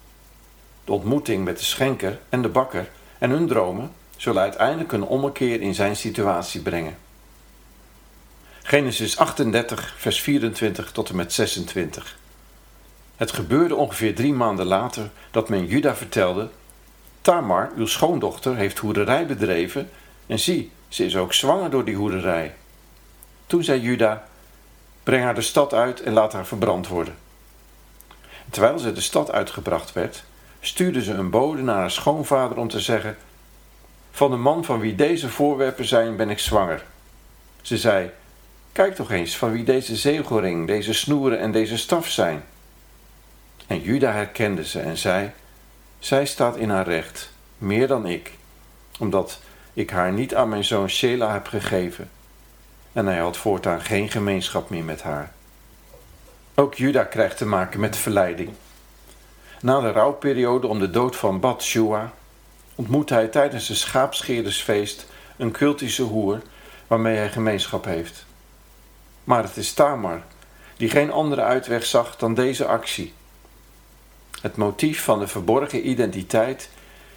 De 0.84 0.92
ontmoeting 0.92 1.44
met 1.44 1.58
de 1.58 1.64
schenker 1.64 2.18
en 2.28 2.42
de 2.42 2.48
bakker 2.48 2.90
en 3.18 3.30
hun 3.30 3.46
dromen 3.46 3.92
zullen 4.16 4.42
uiteindelijk 4.42 4.92
een 4.92 5.04
ommekeer 5.04 5.60
in 5.60 5.74
zijn 5.74 5.96
situatie 5.96 6.60
brengen. 6.60 6.96
Genesis 8.62 9.18
38, 9.18 9.94
vers 9.98 10.20
24 10.20 10.92
tot 10.92 11.08
en 11.08 11.16
met 11.16 11.32
26. 11.32 12.16
Het 13.16 13.32
gebeurde 13.32 13.74
ongeveer 13.74 14.14
drie 14.14 14.32
maanden 14.32 14.66
later 14.66 15.10
dat 15.30 15.48
men 15.48 15.66
Juda 15.66 15.94
vertelde: 15.96 16.48
Tamar, 17.20 17.70
uw 17.76 17.86
schoondochter, 17.86 18.56
heeft 18.56 18.78
hoererij 18.78 19.26
bedreven 19.26 19.90
en 20.26 20.38
zie, 20.38 20.70
ze 20.88 21.04
is 21.04 21.16
ook 21.16 21.32
zwanger 21.32 21.70
door 21.70 21.84
die 21.84 21.96
hoererij. 21.96 22.54
Toen 23.46 23.64
zei 23.64 23.80
Juda: 23.80 24.28
Breng 25.02 25.22
haar 25.22 25.34
de 25.34 25.40
stad 25.40 25.74
uit 25.74 26.00
en 26.00 26.12
laat 26.12 26.32
haar 26.32 26.46
verbrand 26.46 26.88
worden. 26.88 27.14
Terwijl 28.50 28.78
ze 28.78 28.92
de 28.92 29.00
stad 29.00 29.30
uitgebracht 29.30 29.92
werd, 29.92 30.24
stuurde 30.60 31.02
ze 31.02 31.12
een 31.12 31.30
bode 31.30 31.62
naar 31.62 31.76
haar 31.76 31.90
schoonvader 31.90 32.58
om 32.58 32.68
te 32.68 32.80
zeggen: 32.80 33.16
Van 34.14 34.30
de 34.30 34.36
man 34.36 34.64
van 34.64 34.80
wie 34.80 34.94
deze 34.94 35.28
voorwerpen 35.28 35.84
zijn, 35.84 36.16
ben 36.16 36.30
ik 36.30 36.38
zwanger. 36.38 36.84
Ze 37.62 37.78
zei: 37.78 38.10
Kijk 38.72 38.94
toch 38.94 39.10
eens 39.10 39.36
van 39.36 39.52
wie 39.52 39.64
deze 39.64 39.96
zegelring, 39.96 40.66
deze 40.66 40.92
snoeren 40.92 41.38
en 41.38 41.52
deze 41.52 41.78
staf 41.78 42.08
zijn. 42.08 42.44
En 43.66 43.80
Juda 43.80 44.12
herkende 44.12 44.64
ze 44.64 44.80
en 44.80 44.96
zei: 44.96 45.30
Zij 45.98 46.26
staat 46.26 46.56
in 46.56 46.70
haar 46.70 46.86
recht, 46.86 47.32
meer 47.58 47.86
dan 47.86 48.06
ik, 48.06 48.32
omdat 48.98 49.40
ik 49.72 49.90
haar 49.90 50.12
niet 50.12 50.34
aan 50.34 50.48
mijn 50.48 50.64
zoon 50.64 50.88
Shela 50.88 51.32
heb 51.32 51.46
gegeven. 51.46 52.10
En 52.92 53.06
hij 53.06 53.18
had 53.18 53.36
voortaan 53.36 53.80
geen 53.80 54.10
gemeenschap 54.10 54.70
meer 54.70 54.84
met 54.84 55.02
haar. 55.02 55.32
Ook 56.54 56.74
Juda 56.74 57.04
krijgt 57.04 57.36
te 57.36 57.46
maken 57.46 57.80
met 57.80 57.96
verleiding. 57.96 58.50
Na 59.60 59.80
de 59.80 59.90
rouwperiode 59.90 60.66
om 60.66 60.78
de 60.78 60.90
dood 60.90 61.16
van 61.16 61.40
Bat-Shua 61.40 62.12
ontmoet 62.74 63.08
hij 63.08 63.26
tijdens 63.26 63.68
een 63.68 63.76
schaapscheerdersfeest 63.76 65.06
een 65.36 65.50
cultische 65.50 66.02
hoer 66.02 66.42
waarmee 66.86 67.16
hij 67.16 67.30
gemeenschap 67.30 67.84
heeft. 67.84 68.26
Maar 69.24 69.42
het 69.42 69.56
is 69.56 69.72
Tamar 69.72 70.22
die 70.76 70.90
geen 70.90 71.12
andere 71.12 71.42
uitweg 71.42 71.84
zag 71.84 72.16
dan 72.16 72.34
deze 72.34 72.66
actie. 72.66 73.12
Het 74.40 74.56
motief 74.56 75.02
van 75.02 75.18
de 75.18 75.26
verborgen 75.26 75.88
identiteit 75.88 76.70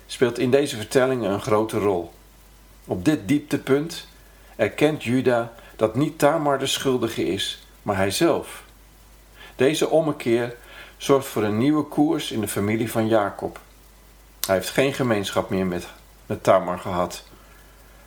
speelt 0.05 0.39
in 0.39 0.51
deze 0.51 0.75
vertellingen 0.75 1.31
een 1.31 1.41
grote 1.41 1.77
rol. 1.79 2.11
Op 2.85 3.05
dit 3.05 3.27
dieptepunt 3.27 4.07
erkent 4.55 5.03
Juda 5.03 5.53
dat 5.75 5.95
niet 5.95 6.19
Tamar 6.19 6.59
de 6.59 6.65
schuldige 6.65 7.25
is, 7.25 7.67
maar 7.81 7.95
hij 7.95 8.11
zelf. 8.11 8.63
Deze 9.55 9.89
ommekeer 9.89 10.55
zorgt 10.97 11.27
voor 11.27 11.43
een 11.43 11.57
nieuwe 11.57 11.83
koers 11.83 12.31
in 12.31 12.41
de 12.41 12.47
familie 12.47 12.91
van 12.91 13.07
Jacob. 13.07 13.59
Hij 14.47 14.55
heeft 14.55 14.69
geen 14.69 14.93
gemeenschap 14.93 15.49
meer 15.49 15.65
met, 15.65 15.87
met 16.25 16.43
Tamar 16.43 16.79
gehad. 16.79 17.23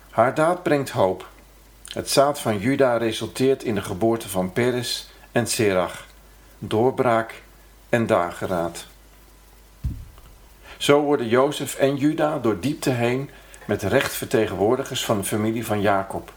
Haar 0.09 0.33
daad 0.33 0.63
brengt 0.63 0.89
hoop. 0.89 1.27
Het 1.93 2.09
zaad 2.09 2.39
van 2.39 2.57
Juda 2.57 2.97
resulteert 2.97 3.63
in 3.63 3.75
de 3.75 3.81
geboorte 3.81 4.29
van 4.29 4.53
Peres 4.53 5.09
en 5.31 5.47
Serach, 5.47 6.05
doorbraak 6.59 7.41
en 7.89 8.05
dageraad. 8.05 8.85
Zo 10.77 11.01
worden 11.01 11.27
Jozef 11.27 11.75
en 11.75 11.95
Juda 11.95 12.39
door 12.39 12.59
diepte 12.59 12.89
heen 12.89 13.29
met 13.65 13.83
recht 13.83 14.13
vertegenwoordigers 14.13 15.05
van 15.05 15.17
de 15.17 15.23
familie 15.23 15.65
van 15.65 15.81
Jacob, 15.81 16.33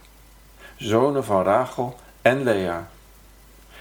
zonen 0.76 1.24
van 1.24 1.42
Rachel 1.42 1.96
en 2.22 2.42
Lea. 2.42 2.88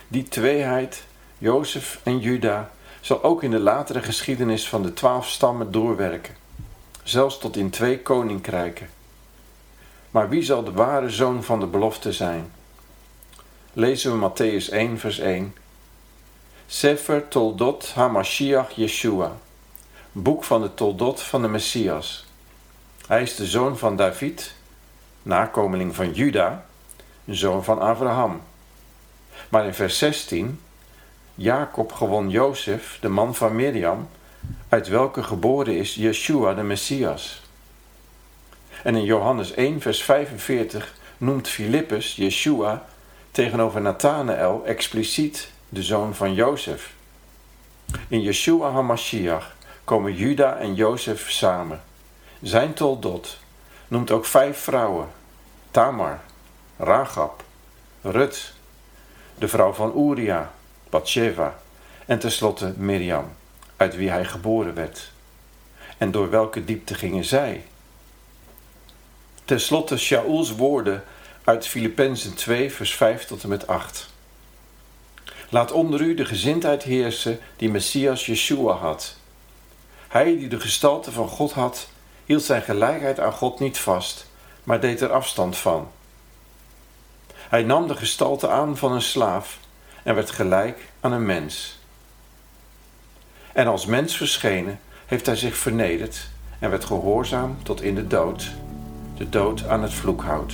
Die 0.07 0.23
tweeheid, 0.23 1.03
Jozef 1.37 1.99
en 2.03 2.19
Juda, 2.19 2.71
zal 3.03 3.23
ook 3.23 3.43
in 3.43 3.51
de 3.51 3.59
latere 3.59 4.01
geschiedenis 4.01 4.69
van 4.69 4.83
de 4.83 4.93
twaalf 4.93 5.27
stammen 5.29 5.71
doorwerken, 5.71 6.35
zelfs 7.03 7.37
tot 7.37 7.57
in 7.57 7.69
twee 7.69 7.99
koninkrijken. 7.99 8.89
Maar 10.11 10.29
wie 10.29 10.41
zal 10.41 10.63
de 10.63 10.71
ware 10.71 11.09
zoon 11.09 11.43
van 11.43 11.59
de 11.59 11.67
belofte 11.67 12.11
zijn? 12.11 12.51
Lezen 13.73 14.19
we 14.19 14.29
Matthäus 14.29 14.69
1, 14.71 14.99
vers 14.99 15.19
1. 15.19 15.55
Sefer 16.67 17.27
Toldot 17.27 17.93
HaMashiach 17.93 18.71
Yeshua 18.71 19.37
boek 20.13 20.43
van 20.43 20.61
de 20.61 20.73
Toldot 20.73 21.21
van 21.21 21.41
de 21.41 21.47
Messias. 21.47 22.25
Hij 23.07 23.21
is 23.21 23.35
de 23.35 23.45
zoon 23.45 23.77
van 23.77 23.95
David, 23.95 24.55
nakomeling 25.21 25.95
van 25.95 26.11
Juda, 26.11 26.65
zoon 27.25 27.63
van 27.63 27.79
Abraham. 27.79 28.41
Maar 29.49 29.65
in 29.65 29.73
vers 29.73 29.97
16, 29.97 30.59
Jacob 31.35 31.91
gewon 31.91 32.29
Jozef, 32.29 32.97
de 33.01 33.09
man 33.09 33.35
van 33.35 33.55
Miriam, 33.55 34.09
uit 34.69 34.87
welke 34.87 35.23
geboren 35.23 35.77
is 35.77 35.95
Yeshua 35.95 36.53
de 36.53 36.63
Messias. 36.63 37.41
En 38.83 38.95
in 38.95 39.03
Johannes 39.03 39.53
1, 39.53 39.81
vers 39.81 40.03
45 40.03 40.93
noemt 41.17 41.47
Filippus 41.47 42.15
Yeshua 42.15 42.85
tegenover 43.31 43.81
Nathanael 43.81 44.61
expliciet 44.65 45.51
de 45.69 45.83
zoon 45.83 46.15
van 46.15 46.33
Jozef. 46.33 46.93
In 48.07 48.21
Yeshua 48.21 48.71
HaMashiach 48.71 49.55
komen 49.83 50.15
Juda 50.15 50.57
en 50.57 50.75
Jozef 50.75 51.31
samen. 51.31 51.81
Zijn 52.41 52.73
toldot 52.73 53.39
noemt 53.87 54.11
ook 54.11 54.25
vijf 54.25 54.57
vrouwen: 54.57 55.07
Tamar, 55.71 56.19
Ragab, 56.77 57.43
Rut, 58.01 58.53
de 59.37 59.47
vrouw 59.47 59.71
van 59.71 59.93
Uria, 60.11 60.51
En 62.05 62.19
tenslotte 62.19 62.73
Miriam, 62.77 63.35
uit 63.77 63.95
wie 63.95 64.09
hij 64.09 64.25
geboren 64.25 64.73
werd. 64.73 65.11
En 65.97 66.11
door 66.11 66.29
welke 66.29 66.65
diepte 66.65 66.93
gingen 66.93 67.25
zij? 67.25 67.65
Ten 69.45 69.59
slotte 69.59 70.53
woorden 70.57 71.03
uit 71.43 71.67
Filippenzen 71.67 72.33
2, 72.33 72.71
vers 72.71 72.95
5 72.95 73.25
tot 73.25 73.43
en 73.43 73.49
met 73.49 73.67
8. 73.67 74.09
Laat 75.49 75.71
onder 75.71 76.01
u 76.01 76.13
de 76.13 76.25
gezindheid 76.25 76.83
heersen 76.83 77.39
die 77.55 77.69
Messias 77.69 78.25
Yeshua 78.25 78.73
had 78.73 79.15
hij 80.13 80.37
die 80.37 80.47
de 80.47 80.59
gestalte 80.59 81.11
van 81.11 81.27
God 81.27 81.51
had, 81.51 81.87
hield 82.25 82.43
zijn 82.43 82.61
gelijkheid 82.61 83.19
aan 83.19 83.31
God 83.31 83.59
niet 83.59 83.77
vast, 83.77 84.25
maar 84.63 84.79
deed 84.79 85.01
er 85.01 85.11
afstand 85.11 85.57
van. 85.57 85.91
Hij 87.35 87.63
nam 87.63 87.87
de 87.87 87.95
gestalte 87.95 88.49
aan 88.49 88.77
van 88.77 88.91
een 88.91 89.01
slaaf 89.01 89.57
en 90.03 90.15
werd 90.15 90.31
gelijk 90.31 90.77
aan 90.99 91.11
een 91.11 91.25
mens. 91.25 91.79
En 93.53 93.67
als 93.67 93.85
mens 93.85 94.17
verschenen 94.17 94.79
heeft 95.05 95.25
hij 95.25 95.35
zich 95.35 95.57
vernederd 95.57 96.27
en 96.59 96.69
werd 96.69 96.85
gehoorzaam 96.85 97.57
tot 97.63 97.81
in 97.81 97.95
de 97.95 98.07
dood, 98.07 98.51
de 99.17 99.29
dood 99.29 99.67
aan 99.67 99.81
het 99.81 99.93
vloekhout. 99.93 100.53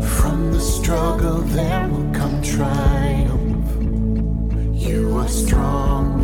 From 0.00 0.52
the 0.52 0.60
struggle 0.60 1.42
there 1.54 1.88
will 1.88 2.20
come 2.20 2.40
triumph. 2.40 3.32
You 4.72 5.18
are 5.18 5.28
strong. 5.28 6.23